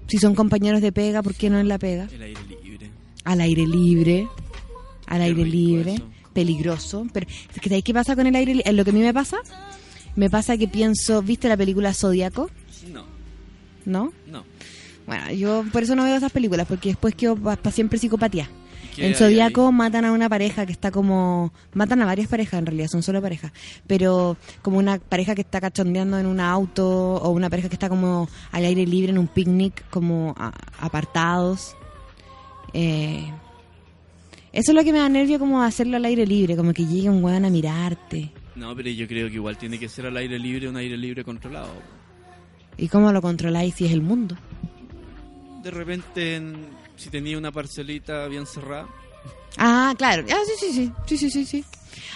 [0.09, 2.09] Si son compañeros de pega, ¿por qué no en la pega?
[3.25, 4.29] Al aire libre.
[5.07, 6.03] Al aire libre.
[6.33, 7.07] Peligroso.
[7.13, 7.27] Pero,
[7.63, 8.73] ¿sabéis qué pasa con el aire libre?
[8.73, 9.37] Lo que a mí me pasa,
[10.17, 12.51] me pasa que pienso, ¿viste la película Zodíaco?
[12.93, 13.05] No,
[13.85, 14.13] ¿No?
[14.27, 14.45] no.
[15.07, 18.49] Bueno, yo por eso no veo esas películas, porque después quedo para siempre psicopatía.
[18.95, 21.53] ¿Qué En Zodíaco matan a una pareja que está como...
[21.75, 23.51] Matan a varias parejas, en realidad, son solo parejas.
[23.87, 27.89] Pero como una pareja que está cachondeando en un auto o una pareja que está
[27.89, 31.75] como al aire libre en un picnic, como a- apartados.
[32.75, 33.31] Eh,
[34.53, 37.09] eso es lo que me da nervio, como hacerlo al aire libre, como que llegue
[37.09, 38.31] un weón a mirarte.
[38.55, 41.25] No, pero yo creo que igual tiene que ser al aire libre, un aire libre
[41.25, 41.71] controlado.
[42.77, 44.37] ¿Y cómo lo controláis si es el mundo?
[45.63, 46.67] De repente, en-
[46.97, 48.87] si tenía una parcelita bien cerrada,
[49.59, 50.25] Ah, claro.
[50.31, 50.93] Ah, sí, sí, sí.
[51.07, 51.65] Sí, sí, sí, sí.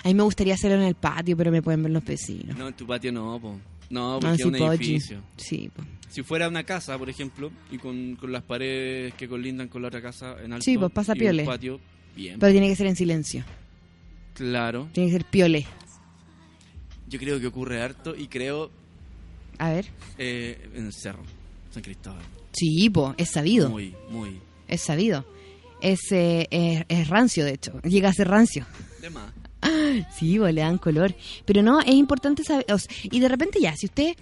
[0.03, 2.57] A mí me gustaría hacerlo en el patio, pero me pueden ver los vecinos.
[2.57, 3.57] no, en tu patio no, po.
[3.91, 4.85] No, Ah, porque sí, es un Pochi.
[4.85, 5.23] edificio.
[5.37, 5.83] Sí, po.
[6.09, 9.89] Si fuera una casa, por ejemplo, y con, con las paredes que colindan con la
[9.89, 11.45] otra casa en alto Sí, pues, pasa piole.
[11.45, 11.79] patio,
[12.17, 12.39] bien.
[12.39, 13.45] Pero tiene que ser en silencio.
[14.35, 14.89] Claro.
[14.93, 15.67] Tiene que ser piole.
[17.09, 18.71] Yo creo que ocurre harto y creo
[19.59, 19.87] A ver.
[20.19, 21.23] eh, en el cerro,
[21.71, 22.23] San Cristóbal.
[22.53, 23.69] Sí, po, es sabido.
[23.71, 24.41] Muy, muy.
[24.69, 25.27] Es sabido.
[25.81, 27.81] Es, eh, es, es rancio, de hecho.
[27.83, 28.67] Llega a ser rancio.
[29.03, 29.31] De más.
[30.19, 31.15] Sí, po, le dan color.
[31.45, 32.67] Pero no, es importante saber.
[33.03, 34.15] y de repente ya, si usted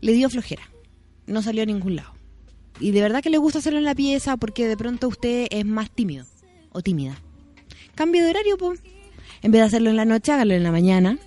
[0.00, 0.62] le dio flojera,
[1.26, 2.12] no salió a ningún lado.
[2.80, 5.64] Y de verdad que le gusta hacerlo en la pieza porque de pronto usted es
[5.64, 6.26] más tímido
[6.72, 7.16] o tímida.
[7.94, 8.74] Cambio de horario, po.
[9.42, 11.18] En vez de hacerlo en la noche, hágalo en la mañana.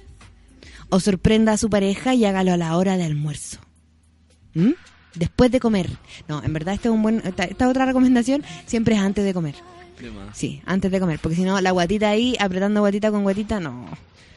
[0.89, 3.59] O sorprenda a su pareja y hágalo a la hora de almuerzo.
[4.53, 4.71] ¿Mm?
[5.15, 5.89] Después de comer.
[6.27, 9.55] No, en verdad esta, es un buen, esta otra recomendación siempre es antes de comer.
[10.33, 11.19] Sí, antes de comer.
[11.19, 13.87] Porque si no, la guatita ahí, apretando guatita con guatita, no.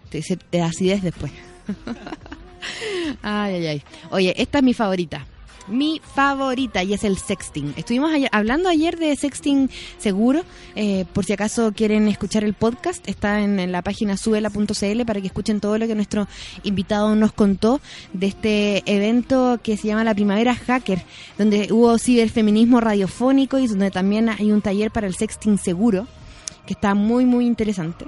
[0.08, 1.32] Te, te acidez después.
[3.22, 3.82] ay, ay, ay.
[4.10, 5.26] Oye, esta es mi favorita.
[5.70, 7.74] Mi favorita y es el sexting.
[7.76, 10.42] Estuvimos ayer- hablando ayer de sexting seguro.
[10.74, 15.26] eh, por si acaso quieren escuchar el podcast, está en, la página suela.cl para que
[15.28, 16.26] escuchen todo lo que nuestro
[16.64, 17.80] invitado nos contó
[18.12, 21.02] de este evento que se llama la Primavera Hacker,
[21.38, 26.06] donde hubo ciberfeminismo radiofónico y donde también hay un taller para el sexting seguro
[26.66, 28.06] que está muy muy interesante.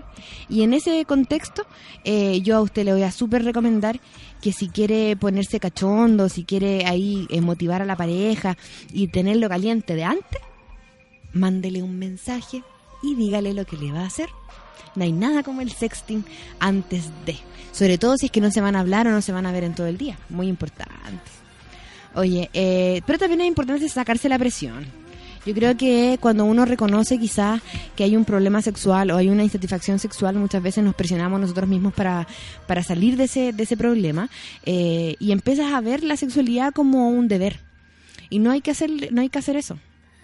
[0.48, 1.66] Y en ese contexto
[2.04, 4.00] eh, yo a usted le voy a súper recomendar
[4.40, 8.56] que si quiere ponerse cachondo si quiere ahí eh, motivar a la pareja
[8.92, 10.40] y tenerlo caliente de antes
[11.32, 12.62] mándele un mensaje
[13.02, 14.28] y dígale lo que le va a hacer.
[14.94, 16.24] No hay nada como el sexting
[16.60, 17.36] antes de
[17.72, 19.52] sobre todo si es que no se van a hablar o no se van a
[19.52, 20.18] ver en todo el día.
[20.28, 20.92] Muy importante.
[22.14, 24.84] Oye, eh, pero también es importante sacarse la presión.
[25.44, 27.60] Yo creo que cuando uno reconoce quizás
[27.96, 31.68] que hay un problema sexual o hay una insatisfacción sexual, muchas veces nos presionamos nosotros
[31.68, 32.28] mismos para,
[32.68, 34.30] para salir de ese, de ese problema
[34.64, 37.58] eh, y empiezas a ver la sexualidad como un deber.
[38.30, 39.78] Y no hay que hacer, no hay que hacer eso.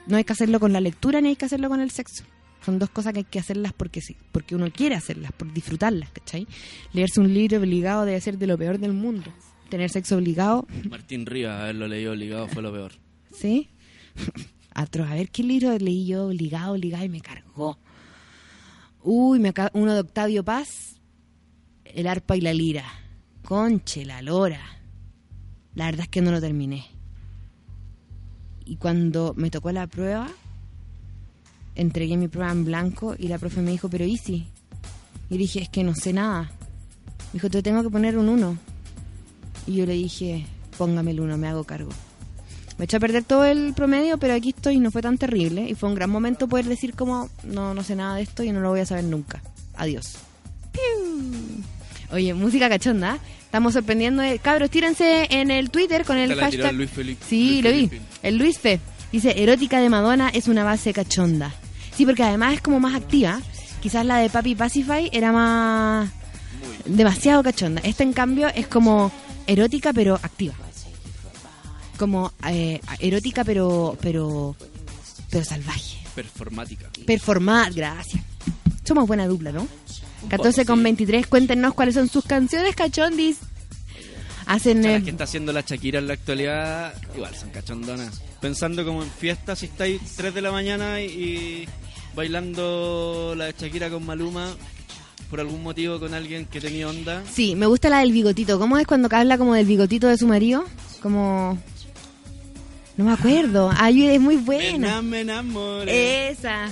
[0.06, 2.24] No hay que hacerlo con la lectura ni hay que hacerlo con el sexo.
[2.64, 6.10] Son dos cosas que hay que hacerlas porque sí, porque uno quiere hacerlas, por disfrutarlas,
[6.10, 6.46] ¿cachai?
[6.92, 9.32] Leerse un libro obligado debe ser de lo peor del mundo.
[9.68, 12.92] Tener sexo obligado, Martín Rivas, haberlo leído obligado fue lo peor.
[13.32, 13.68] ¿Sí?
[14.78, 15.10] Atroz.
[15.10, 17.78] A ver qué libro leí yo obligado, obligado y me cargó.
[19.02, 21.00] Uy, me uno de Octavio Paz,
[21.84, 22.84] El arpa y la lira.
[23.44, 24.60] Conche, la lora.
[25.74, 26.86] La verdad es que no lo terminé.
[28.64, 30.28] Y cuando me tocó la prueba,
[31.74, 34.46] entregué mi prueba en blanco y la profe me dijo, pero Easy.
[35.30, 36.42] Y dije, es que no sé nada.
[36.42, 38.58] Me dijo, te tengo que poner un 1.
[39.66, 40.46] Y yo le dije,
[40.76, 41.90] póngame el 1, me hago cargo.
[42.78, 45.68] Me echó a perder todo el promedio, pero aquí estoy y no fue tan terrible.
[45.68, 48.52] Y fue un gran momento poder decir como, no, no sé nada de esto y
[48.52, 49.42] no lo voy a saber nunca.
[49.76, 50.14] Adiós.
[50.72, 51.62] ¡Piu!
[52.12, 53.16] Oye, música cachonda.
[53.16, 53.18] ¿eh?
[53.44, 54.22] Estamos sorprendiendo.
[54.22, 56.72] de- Cabros, tírense en el Twitter con el hashtag.
[56.74, 57.88] Luis Felipe- Sí, Luis lo vi.
[57.88, 58.00] Felipe.
[58.22, 58.80] El Luis Fe.
[59.10, 61.52] Dice, erótica de Madonna es una base cachonda.
[61.96, 63.40] Sí, porque además es como más activa.
[63.82, 66.10] Quizás la de Papi Pacify era más...
[66.84, 67.80] demasiado cachonda.
[67.84, 69.10] Esta, en cambio, es como
[69.46, 70.54] erótica pero activa.
[71.98, 74.56] Como eh, erótica, pero, pero,
[75.30, 75.98] pero salvaje.
[76.14, 76.88] Performática.
[77.06, 78.24] Performar, gracias.
[78.84, 79.68] Somos buena dupla, ¿no?
[80.28, 83.38] 14 con 23, cuéntenos cuáles son sus canciones cachondis.
[84.46, 84.84] Hacen...
[84.84, 88.22] Eh, las que está haciendo la Shakira en la actualidad, igual son cachondonas.
[88.40, 91.68] Pensando como en fiestas, si estáis 3 de la mañana y,
[92.16, 94.54] bailando la de Shakira con Maluma,
[95.30, 97.22] por algún motivo con alguien que tenía onda.
[97.30, 98.58] Sí, me gusta la del bigotito.
[98.58, 100.64] ¿Cómo es cuando habla como del bigotito de su marido?
[101.02, 101.58] Como...
[102.98, 103.70] No me acuerdo.
[103.76, 105.00] Ay, es muy buena.
[105.00, 106.30] Me enamoré.
[106.30, 106.68] Esa.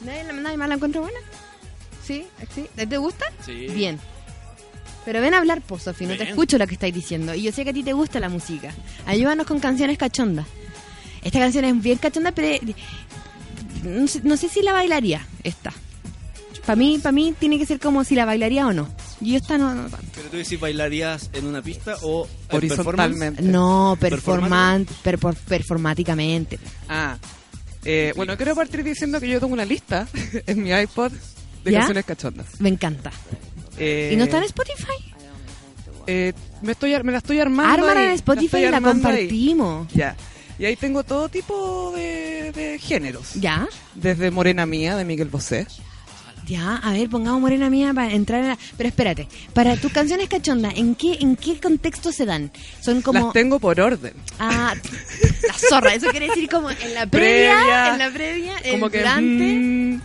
[0.00, 1.18] ¿Nadie, nadie más la encuentra buena?
[2.02, 2.26] ¿Sí?
[2.54, 2.64] ¿Sí?
[2.74, 3.26] ¿Te gusta?
[3.44, 3.68] Sí.
[3.68, 4.00] Bien.
[5.04, 7.34] Pero ven a hablar, po, Sofi, no te escucho lo que estáis diciendo.
[7.34, 8.72] Y yo sé que a ti te gusta la música.
[9.06, 10.46] Ayúdanos con canciones cachondas.
[11.22, 12.60] Esta canción es bien cachonda, pero eh,
[13.84, 15.74] no sé, no sé si la bailaría esta.
[16.64, 18.88] Para mí, para mí tiene que ser como si la bailaría o no.
[19.20, 20.06] Y esta no, no tanto.
[20.14, 23.42] Pero tú decís, ¿bailarías en una pista o en Horizontalmente.
[23.42, 26.58] No, performan, perfor- performáticamente.
[26.88, 27.16] Ah,
[27.84, 30.06] eh, bueno, quiero partir diciendo que yo tengo una lista
[30.46, 31.12] en mi iPod
[31.64, 31.78] de ¿Ya?
[31.80, 32.46] canciones cachondas.
[32.60, 33.10] Me encanta.
[33.76, 34.92] Eh, ¿Y no está en Spotify?
[36.06, 36.32] eh,
[36.62, 37.72] me, estoy, ar- me la estoy armando.
[37.74, 38.82] Ármala en Spotify y la ahí.
[38.82, 39.88] compartimos.
[39.92, 40.16] Ya.
[40.58, 43.34] Y ahí tengo todo tipo de, de géneros.
[43.34, 43.68] ¿Ya?
[43.94, 45.66] Desde Morena Mía, de Miguel Bosé.
[46.48, 48.58] Ya, a ver, pongamos Morena Mía para entrar en la...
[48.76, 52.50] Pero espérate, para tus canciones cachondas, ¿en qué, ¿en qué contexto se dan?
[52.80, 53.20] Son como...
[53.26, 54.14] Las tengo por orden.
[54.38, 54.74] Ah,
[55.46, 58.88] la zorra, eso quiere decir como en la previa, Previa, en la previa, el Como
[58.90, 58.98] que...
[58.98, 59.44] durante...
[59.44, 60.00] mm,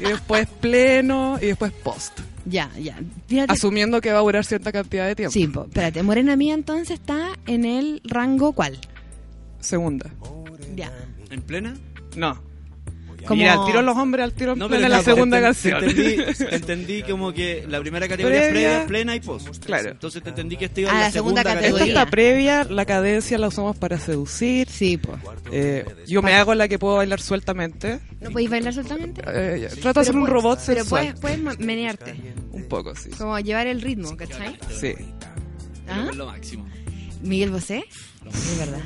[0.00, 2.18] y después pleno y después post.
[2.46, 2.98] Ya, ya.
[3.28, 5.32] Tírate- Asumiendo que va a durar cierta cantidad de tiempo.
[5.32, 8.78] Sí, po, espérate, Morena Mía entonces está en el rango ¿cuál?
[9.60, 10.10] Segunda.
[10.74, 10.90] Ya.
[11.30, 11.74] ¿En plena?
[12.16, 12.38] No.
[13.26, 15.80] Como- Mira, al tiro los hombres, al tiro No, plena pero la segunda te- canción.
[15.80, 18.68] Te entendí, te entendí como que la primera categoría Previa.
[18.70, 19.64] previa, plena y post.
[19.64, 19.90] Claro.
[19.90, 21.94] Entonces te entendí que esto iba en la, la segunda segunda, Esta categoría.
[22.00, 24.68] está previa, la cadencia la usamos para seducir.
[24.68, 25.18] Sí, pues.
[26.06, 28.00] yo me hago la que puedo bailar sueltamente.
[28.20, 29.22] ¿No podéis bailar soltamente?
[29.26, 31.14] Eh, trato de ser un robot Pero sensual.
[31.20, 32.14] puedes, puedes menearte,
[32.52, 33.10] Un poco, sí.
[33.10, 34.58] como llevar el ritmo, ¿cachai?
[34.78, 34.94] Sí.
[35.88, 36.06] ¿Ah?
[36.10, 36.66] Es lo máximo.
[37.22, 37.84] Miguel Bosé,
[38.26, 38.80] es verdad.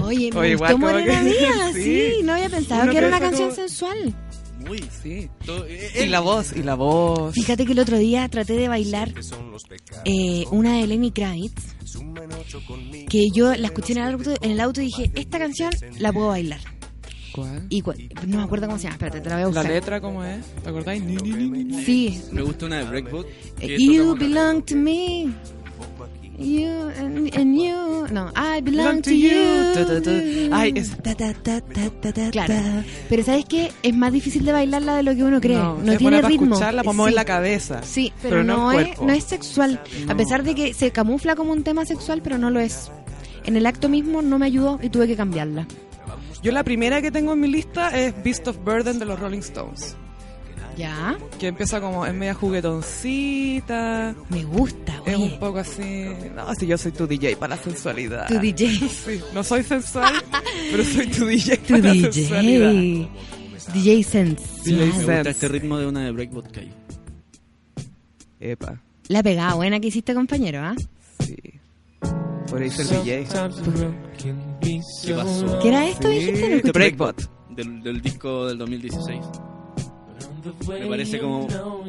[0.00, 1.82] Oye, me Oye, gustó Morena que- Mía, sí.
[1.82, 2.12] sí.
[2.22, 4.14] no había pensado Uno que era una canción como- sensual.
[4.66, 4.82] Muy.
[5.02, 5.28] Sí.
[5.44, 7.34] Todo- eh, Y eh, la voz, y la voz.
[7.34, 9.12] Fíjate que el otro día traté de bailar
[10.06, 11.74] eh, una de Lenny Kravitz,
[13.10, 16.12] que yo la escuché en el auto, en el auto y dije, esta canción la
[16.12, 16.60] puedo bailar.
[17.32, 17.66] ¿Cuál?
[17.68, 17.92] Y cu-
[18.28, 19.66] no me acuerdo cómo se llama, espérate, te la voy a La buscar.
[19.70, 20.44] letra, ¿cómo es?
[20.62, 21.02] ¿Te acordáis?
[21.84, 22.22] Sí.
[22.32, 23.26] Me gusta una de Breakboot.
[23.78, 25.26] You belong to me.
[26.38, 28.06] You and, and you.
[28.12, 30.50] No, I belong Belong to you.
[30.52, 32.54] Ay, es- Ta, ta, ta, Claro.
[33.08, 33.70] Pero ¿sabes qué?
[33.82, 35.56] Es más difícil de bailarla de lo que uno cree.
[35.56, 36.46] No, buena tiene para ritmo.
[36.54, 36.96] escucharla, para Sí.
[36.96, 37.82] mover la cabeza.
[37.82, 39.80] Sí, pero, Pero no no, es, no es sexual.
[40.08, 42.90] A pesar de que se camufla como un tema sexual, pero no lo es.
[43.44, 45.66] En el acto mismo no me ayudó y tuve que cambiarla.
[46.42, 49.38] Yo la primera que tengo en mi lista es Beast of Burden de los Rolling
[49.38, 49.96] Stones.
[50.76, 51.16] ¿Ya?
[51.38, 54.14] Que empieza como, es media juguetoncita.
[54.30, 55.24] Me gusta, Es oye.
[55.32, 56.06] un poco así.
[56.34, 58.26] No, si yo soy tu DJ para la sensualidad.
[58.28, 58.66] Tu DJ.
[58.88, 60.14] Sí, no soy sensual,
[60.70, 62.12] pero soy tu DJ Tu para la DJ.
[62.12, 62.72] sensualidad.
[63.72, 64.44] DJ Sense.
[64.64, 65.30] DJ Me gusta Sense.
[65.30, 66.72] este ritmo de una de Breakboot que hay.
[68.40, 70.74] Epa, La pegada buena que hiciste, compañero, ¿ah?
[71.20, 71.36] sí.
[72.50, 73.26] Por ahí ser DJ.
[75.04, 75.58] ¿Qué pasó?
[75.60, 76.62] ¿Qué era esto, Sí, dijiste?
[76.64, 76.72] No.
[76.72, 77.30] Breakbot.
[77.56, 79.20] Del, del disco del 2016.
[80.68, 81.48] Me parece como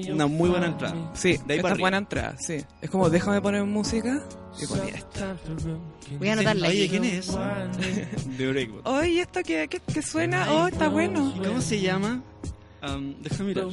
[0.10, 1.12] una muy buena entrada.
[1.14, 2.58] Sí, De ahí esta es buena entrada, sí.
[2.82, 4.22] Es como, déjame poner música
[4.62, 5.36] y ponía esta.
[6.18, 6.90] Voy a anotarla Oye.
[6.90, 7.28] ¿quién es?
[8.38, 8.88] De Breakboot.
[8.88, 10.52] Oye, ¿esto que, que, suena?
[10.52, 11.34] Oh, está bueno.
[11.44, 12.24] ¿Cómo se llama?
[12.88, 13.66] Um, déjame mirar.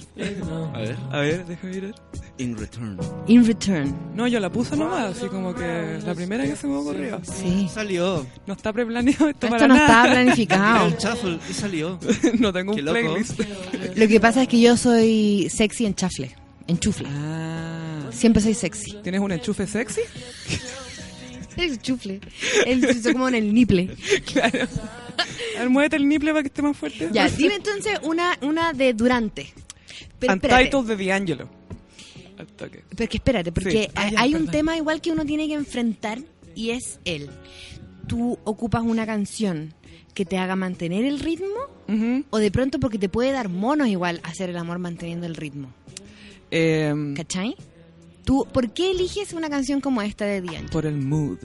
[0.74, 0.97] A ver.
[1.10, 1.94] A ver, déjame mirar.
[2.39, 2.98] In Return.
[3.26, 3.94] In Return.
[4.14, 7.20] No, yo la puse nomás, así como que la primera que se me ocurrió.
[7.22, 7.68] Sí.
[7.72, 8.26] Salió.
[8.47, 9.86] No está preplaneado esto Esto para no nada.
[9.86, 10.86] estaba Miró planificado.
[10.86, 11.98] el shuffle y salió.
[12.39, 12.98] no tengo Qué un loco.
[13.01, 13.40] playlist.
[13.97, 16.34] Lo que pasa es que yo soy sexy en chafle.
[16.66, 17.09] En chufle.
[17.10, 18.09] Ah.
[18.12, 18.98] Siempre soy sexy.
[19.02, 20.01] ¿Tienes un enchufe sexy?
[21.56, 22.20] El chufle.
[22.66, 23.90] El, como en el niple.
[24.32, 24.66] Claro.
[25.69, 27.09] Muévete el niple para que esté más fuerte.
[27.12, 29.53] Ya, dime entonces una, una de Durante.
[30.19, 31.49] Pero Untitled de D'Angelo.
[32.57, 33.89] Pero que espérate, porque Sí.
[33.95, 36.19] Ah, hay, hay un tema igual que uno tiene que enfrentar
[36.55, 37.31] y es el.
[38.07, 39.74] Tú ocupas una canción
[40.15, 41.47] que te haga mantener el ritmo
[41.89, 42.24] Ujú.
[42.31, 45.73] o de pronto porque te puede dar monos igual hacer el amor manteniendo el ritmo.
[46.51, 47.57] Em, ¿Cachai?
[48.24, 50.69] ¿Tú, ¿Por qué eliges una canción como esta de D'Angelo?
[50.70, 51.39] por el mood.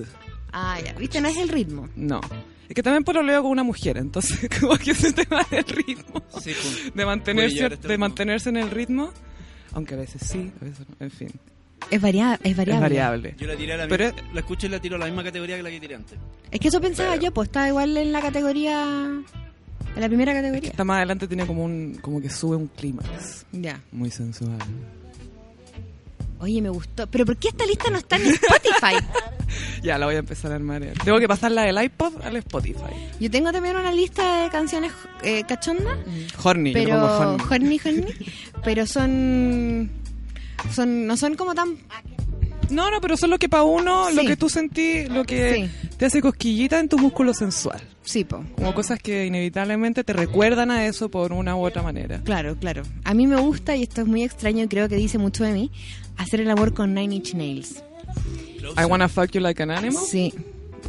[0.51, 1.87] Ah, ya, viste, no es el ritmo.
[1.95, 2.21] No.
[2.67, 5.63] Es que también por lo leo con una mujer, entonces como que ese tema del
[5.65, 6.21] ritmo.
[6.41, 6.91] Sí, pues.
[6.93, 7.97] De mantenerse, este de ritmo.
[7.99, 9.11] mantenerse en el ritmo.
[9.73, 10.95] Aunque a veces sí, a veces no.
[10.99, 11.29] En fin.
[11.91, 12.85] Es, varia es variable.
[12.85, 13.35] Es variable.
[13.37, 15.23] Yo la tiré a la, Pero- misma- la escucho y la tiro a la misma
[15.23, 16.17] categoría que la que tiré antes.
[16.51, 18.83] Es que eso pensaba yo, pues está igual en la categoría.
[19.95, 20.69] En la primera categoría.
[20.71, 23.45] Esta más adelante tiene como un como que sube un clímax.
[23.51, 23.81] Ya.
[23.91, 24.57] Muy sensual.
[26.39, 27.07] Oye, me gustó.
[27.07, 28.95] ¿Pero por qué esta lista no está en Spotify?
[29.81, 30.81] Ya, la voy a empezar a armar.
[31.03, 32.93] Tengo que pasarla del iPod al Spotify.
[33.19, 34.91] Yo tengo también una lista de canciones
[35.23, 35.97] eh, cachondas.
[36.43, 37.43] Horny, yo le pero pongo horny.
[37.49, 38.13] horny, horny,
[38.63, 39.89] pero son
[40.73, 41.77] son no son como tan
[42.69, 46.05] No, no, pero son lo que para uno, lo que tú sentís, lo que te
[46.05, 47.81] hace cosquillita en tu músculo sensual.
[48.03, 48.43] Sí, po.
[48.55, 52.21] Como cosas que inevitablemente te recuerdan a eso por una u otra manera.
[52.23, 55.17] claro claro a mí me gusta y esto es muy extraño y creo que dice
[55.17, 55.71] mucho de mí
[56.17, 57.83] hacer el amor con Nine Inch Nails
[58.77, 60.03] I wanna fuck you like an animal.
[60.09, 60.33] sí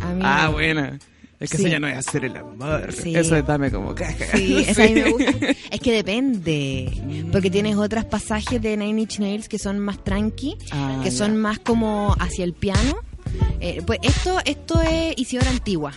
[0.00, 0.98] a mí Ah, me- buena.
[1.40, 1.62] Es que Sí.
[1.64, 2.92] eso ya no es hacer el amor.
[2.92, 3.14] Sí.
[3.14, 4.24] Eso es darme como caja.
[4.36, 5.30] Sí, esa a mí me gusta.
[5.70, 6.90] Es que depende.
[7.30, 11.16] Porque tienes otros pasajes de Nine Inch Nails que son más tranqui, Ah, que ya.
[11.16, 12.98] son más como hacia el piano.
[13.60, 15.92] Eh, pues esto, esto es Isidora antigua.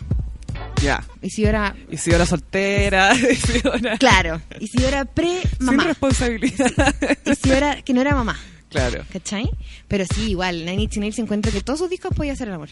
[0.84, 1.04] Ya.
[1.24, 1.76] Isidora.
[1.90, 3.16] Isidora soltera.
[3.32, 3.98] Isidora.
[3.98, 4.42] Claro.
[4.60, 5.84] Isidora Sin pre-mamá.
[5.86, 6.96] responsabilidad.
[7.26, 8.38] Isidora que no era mamá.
[8.72, 9.04] Claro.
[9.14, 9.50] ¿Cachai?
[9.88, 12.56] Pero sí, igual, Nine Inch Nails se encuentra que todos sus discos podía hacer el
[12.56, 12.70] amor.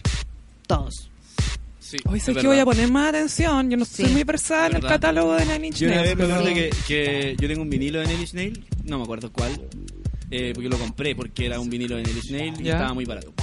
[0.66, 1.10] Todos.
[1.80, 3.70] Sí, Hoy sé que voy a poner más atención.
[3.70, 6.28] Yo no soy muy versada en el catálogo de Nine Inch Yo una Nails, vez
[6.28, 9.60] me acuerdo que, que yo tengo un vinilo de Nelly Snail, no me acuerdo cuál,
[10.32, 12.74] eh, porque lo compré porque era un vinilo de Nelly Snail y Ya.
[12.74, 13.34] estaba muy barato.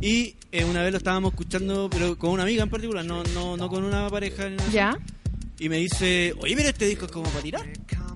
[0.00, 3.56] Y eh, una vez lo estábamos escuchando, pero con una amiga en particular, no, no,
[3.56, 4.48] no con una pareja.
[4.48, 4.70] ni nada.
[4.72, 4.98] ¿Ya?
[5.58, 7.66] Y me dice, oye, pero este disco es como para tirar.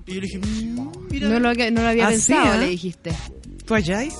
[0.07, 1.29] Y yo le dije, "Mm, mira.
[1.29, 2.65] No lo, no lo había Ah, pensado, ¿eh?
[2.65, 3.11] le dijiste.
[3.71, 4.15] ¿Tú halláis?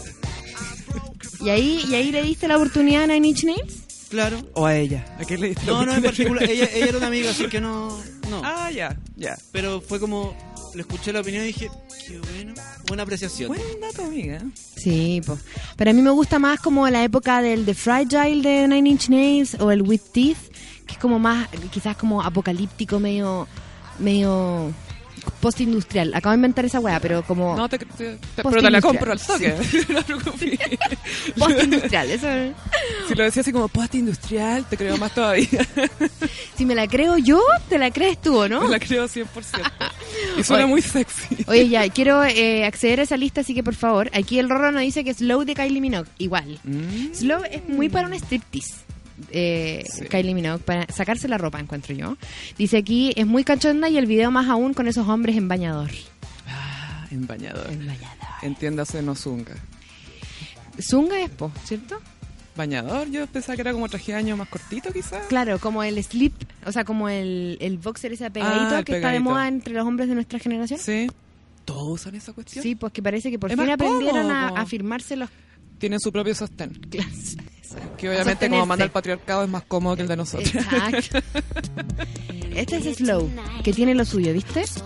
[1.41, 3.81] ¿Y ahí, ¿Y ahí le diste la oportunidad a Nine Inch Nails?
[4.09, 4.37] Claro.
[4.53, 5.05] ¿O a ella?
[5.19, 6.49] ¿A qué le diste la No, no, en particular.
[6.49, 7.89] Ella, ella era una amiga, así que no.
[8.29, 8.41] no.
[8.45, 9.37] Ah, ya, ya.
[9.51, 10.33] Pero fue como,
[10.73, 11.69] le escuché la opinión y dije,
[12.07, 12.53] qué bueno,
[12.87, 13.49] buena apreciación.
[13.49, 14.41] Buen dato, amiga.
[14.55, 15.41] Sí, pues.
[15.75, 19.09] Pero a mí me gusta más como la época del The Fragile de Nine Inch
[19.09, 20.37] Nails o el With Teeth,
[20.87, 23.49] que es como más, quizás como apocalíptico, medio,
[23.99, 24.73] medio
[25.39, 26.13] postindustrial.
[26.13, 29.11] Acabo de inventar esa weá, pero como No, te, te- te- pero te la compro
[29.11, 29.53] al toque.
[29.89, 30.59] No te preocupes.
[31.37, 32.09] postindustrial.
[32.11, 32.27] Eso,
[33.07, 35.47] Si lo decía así como post industrial, te creo más todavía.
[36.57, 38.61] si me la creo yo, te la crees tú, ¿o no?
[38.61, 39.25] Me la creo 100%.
[40.37, 40.71] Y suena Oye.
[40.71, 41.37] muy sexy.
[41.47, 44.71] Oye, ya, quiero eh, acceder a esa lista, así que por favor, aquí el Rorro
[44.71, 46.59] nos dice que Slow de Kylie Minogue, igual.
[46.63, 47.13] Mm.
[47.13, 48.75] Slow es muy para un striptease.
[49.31, 50.05] Eh, Sí.
[50.05, 52.17] Kylie Minogue, para sacarse la ropa, encuentro yo.
[52.57, 55.89] Dice aquí, es muy cachonda y el video más aún con esos hombres en bañador.
[56.47, 57.71] Ah, en bañador.
[57.71, 58.17] En bañador.
[58.41, 59.55] Entiéndase, no zunga.
[60.81, 61.99] Zunga es po, ¿cierto?
[62.55, 65.25] Bañador, yo pensaba que era como traje de año más cortito, quizás.
[65.27, 66.33] Claro, como el slip,
[66.65, 69.85] o sea, como el, el boxer ese pegadito Ah, que está de moda entre los
[69.85, 70.79] hombres de nuestra generación.
[70.79, 71.07] Sí.
[71.63, 72.61] ¿Todos usan esa cuestión?
[72.63, 75.29] Sí, pues que parece que por Es fin aprendieron a, a firmarse los...
[75.77, 76.71] Tienen su propio sostén.
[76.89, 77.37] clases.
[77.97, 80.53] Que obviamente como manda el patriarcado es más cómodo que el de nosotros.
[80.53, 81.19] Exacto.
[82.55, 83.31] Este es Slow,
[83.63, 84.61] que tiene lo suyo, ¿viste?
[84.61, 84.83] Es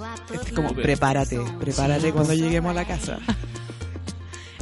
[0.53, 3.18] como prepárate, prepárate cuando lleguemos a la casa.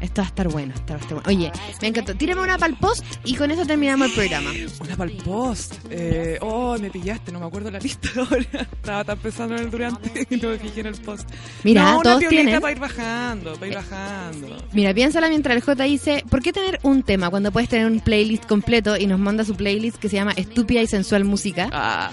[0.04, 1.30] Esto va a estar bueno, esto va a estar bueno.
[1.30, 1.52] Oye,
[1.82, 2.14] me encantó.
[2.16, 4.52] Tírame una pa'l post y con eso terminamos el programa.
[4.82, 5.76] Una para el post.
[5.90, 8.46] Eh, oh, me pillaste, no me acuerdo la lista ahora.
[8.74, 11.30] Estaba tan pensando en el durante y no me fijé en el post.
[11.64, 12.60] Mira, no, una todos tienen.
[12.62, 14.58] para ir bajando, para ir bajando.
[14.74, 18.00] Mira, piénsala mientras el J dice, ¿por qué tener un tema cuando puedes tener un
[18.02, 18.98] playlist completo?
[18.98, 21.70] Y nos manda su playlist que se llama Estúpida y Sensual Música.
[21.72, 22.12] Ah,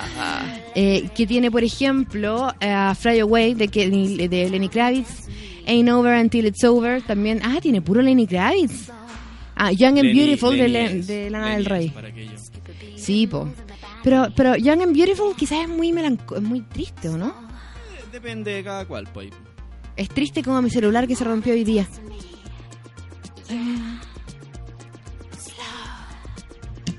[0.75, 5.27] eh, que tiene, por ejemplo, a Fly Away de, Kenny- de Lenny Kravitz,
[5.71, 8.91] Ain't Over Until It's Over, también, ah, tiene puro Lenny Kravitz.
[9.55, 11.93] Ah, Young and Lenny- Beautiful de, Lenny es- de Lana Lenny del Rey.
[12.97, 13.49] Sí, po.
[14.03, 17.33] Pero, pero Young and Beautiful quizás es muy melanco es muy triste, ¿o no?
[18.11, 19.31] Depende de cada cual, pues.
[19.97, 21.87] Es triste como mi celular que se rompió hoy día.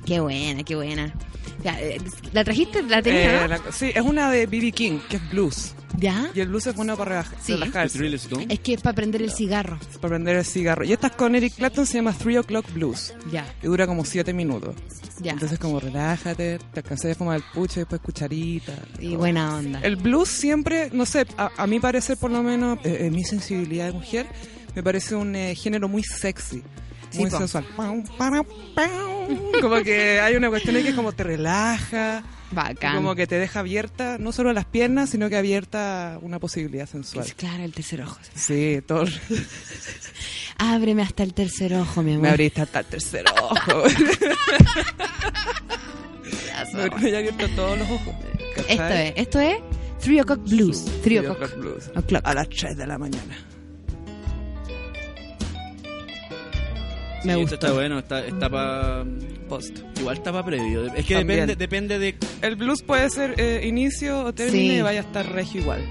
[0.05, 1.13] Qué buena, qué buena.
[1.63, 1.97] Ya, eh,
[2.33, 2.81] ¿La trajiste?
[2.83, 3.43] ¿La tenías?
[3.43, 4.71] Eh, la- sí, es una de B.B.
[4.71, 5.73] King, que es blues.
[5.97, 6.31] ¿Ya?
[6.33, 7.53] Y el blues es bueno para Sí.
[7.53, 7.99] relajarse.
[8.49, 9.77] Es que es para prender el cigarro.
[9.99, 10.85] Para prender el cigarro.
[10.85, 13.13] Y esta es con Eric Clapton, se llama Three O'Clock Blues.
[13.31, 13.45] Ya.
[13.61, 14.73] Y dura como 7 minutos.
[15.19, 15.33] Ya.
[15.33, 18.73] Entonces como relájate, te alcancé a fumar el pucho, después cucharita.
[18.99, 19.17] Y todo.
[19.19, 19.79] buena onda.
[19.83, 23.23] El blues siempre, no sé, a, a mi parecer por lo menos, eh, en mi
[23.25, 24.27] sensibilidad de mujer,
[24.73, 26.63] me parece un eh, género muy sexy.
[27.11, 27.37] Sí, Muy po.
[27.37, 27.65] sensual.
[29.61, 32.23] Como que hay una cuestión ahí que como te relaja.
[32.51, 32.95] Bacán.
[32.95, 37.25] Como que te deja abierta, no solo las piernas, sino que abierta una posibilidad sensual.
[37.25, 38.17] Es claro, el tercer ojo.
[38.35, 39.05] Sí, todo.
[40.57, 42.23] Ábreme hasta el tercer ojo, mi amor.
[42.23, 43.83] Me abriste hasta el tercer ojo.
[46.73, 48.13] me, he abierto todos los ojos.
[48.67, 49.57] Esto es, esto es
[50.01, 50.85] Three O'Clock Blues.
[51.03, 51.55] Three O'Clock.
[51.57, 51.91] Blues.
[52.23, 53.37] A las 3 de la mañana.
[57.23, 57.55] Me Sí, gustó.
[57.55, 59.03] esto está bueno, está, está para
[59.47, 59.79] Post.
[59.99, 60.85] Igual está para previo.
[60.93, 61.47] Es que También.
[61.47, 62.15] depende, depende de.
[62.41, 64.77] El blues puede ser eh, inicio o término Sí.
[64.77, 65.81] y vaya a estar regio igual.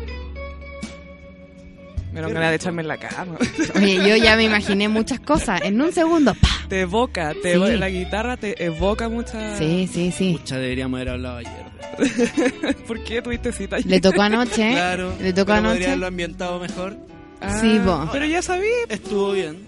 [2.12, 3.36] Me dan ganas de echarme en la cama.
[3.76, 5.60] Oye, yo ya me imaginé muchas cosas.
[5.62, 6.48] En un segundo, ¡pa!
[6.68, 7.58] Te evoca, te Sí.
[7.58, 9.56] evo- la guitarra te evoca muchas...
[9.58, 10.36] Sí, sí, sí.
[10.40, 11.70] Pucha, deberíamos haber hablado ayer.
[12.88, 13.88] ¿Por qué tuviste cita ayer?
[13.88, 14.72] Le tocó anoche.
[14.72, 15.12] Claro.
[15.20, 15.70] Le tocó pero anoche.
[15.74, 16.96] Podría haberlo ambientado mejor.
[17.40, 18.08] Ah, Sí, po.
[18.12, 18.70] Pero ya sabía.
[18.88, 19.58] Estuvo bien.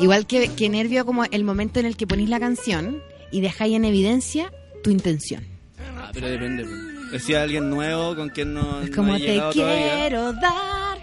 [0.00, 3.02] Igual que, que nervio como el momento en el que ponís la canción
[3.32, 4.52] y dejáis en evidencia
[4.82, 5.44] tu intención.
[5.98, 6.64] Ah, pero depende.
[7.12, 9.96] Decía alguien nuevo con quien no, Es no como he te llegado todavía.
[9.96, 10.98] quiero dar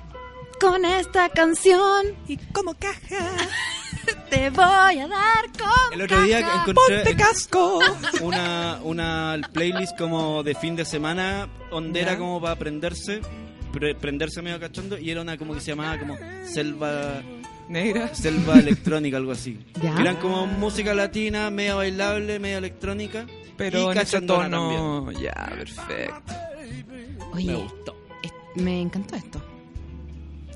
[0.60, 2.08] con esta canción.
[2.28, 3.00] Y como caja.
[4.30, 6.62] Te voy a dar con El otro día caja.
[6.70, 7.80] encontré ¡Ponte casco!
[8.22, 12.18] una, una playlist como de fin de semana, ondera Ya.
[12.18, 13.22] como para prenderse,
[13.72, 17.22] pre- prenderse medio cachondo, y era una como que se llamaba como selva
[17.70, 18.14] Negra.
[18.14, 19.60] selva electrónica, algo así.
[19.82, 19.96] Ya.
[19.96, 23.26] Que Eran como música latina, media bailable, media electrónica.
[23.58, 25.12] Pero y en ese tono...
[25.12, 26.34] Ya, perfecto.
[27.34, 27.96] Oye, Me gustó.
[28.24, 29.42] es- me encantó esto.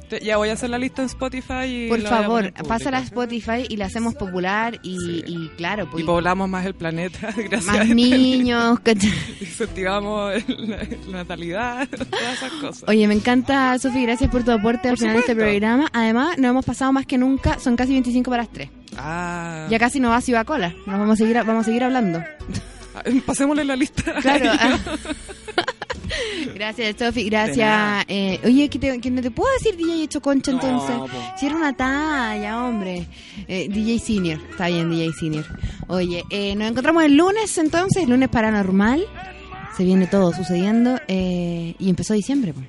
[0.09, 3.65] Te- Ya voy a hacer la lista en Spotify y Por favor, pásala a Spotify
[3.67, 4.95] y la hacemos popular y,
[5.27, 8.79] y claro, Y pues, poblamos más el planeta gracias a más niños.
[9.41, 12.83] Incentivamos la, la natalidad, todas esas cosas.
[12.87, 15.89] Oye, me encanta, Sofi, gracias por tu aporte al Por final de este programa.
[15.93, 18.69] Además, nos hemos pasado más que nunca, son casi 25 para las 3.
[18.97, 22.23] Ah, Ya casi no va a cola, nos vamos a seguir, vamos a seguir hablando.
[22.95, 24.11] Ah, pasémosle la lista.
[24.17, 24.51] a Claro.
[26.57, 28.03] Gracias, Sofi, gracias.
[28.07, 30.95] Eh, oye, que, te, que no te puedo decir DJ hecho concha No, entonces.
[30.95, 31.07] po.
[31.37, 33.05] Si era una talla, hombre.
[33.47, 35.45] Eh, DJ Senior, está bien, DJ Senior.
[35.87, 39.05] Oye, eh, nos encontramos el lunes entonces, lunes paranormal.
[39.75, 42.53] Se viene todo sucediendo eh, y empezó diciembre.
[42.53, 42.61] po.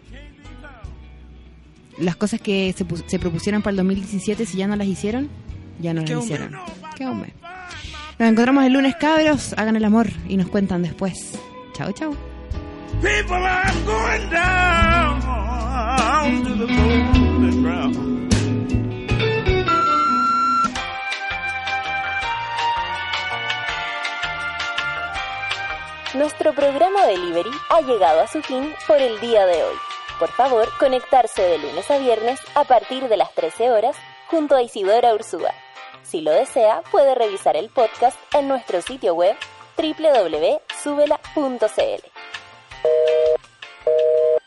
[1.98, 5.30] Las cosas que se, se propusieron para el 2017, si ya no las hicieron,
[5.80, 6.56] ya no las Qué hicieron.
[6.94, 7.32] Qué hombre.
[8.18, 9.54] Nos encontramos el lunes, cabros.
[9.56, 11.38] Hagan el amor y nos cuentan después.
[11.72, 12.37] Chao, chao.
[13.00, 15.20] People, I'm going down
[16.44, 16.68] to the.
[26.14, 29.76] Nuestro programa Delivery ha llegado a su fin por el día de hoy.
[30.18, 33.96] Por favor, conectarse de lunes a viernes a partir de las 13 horas
[34.26, 35.52] junto a Isidora Ursúa.
[36.02, 39.36] Si lo desea, puede revisar el podcast en nuestro sitio web
[39.76, 40.58] www.subela.cl.
[42.88, 43.38] Thank
[43.86, 44.37] you.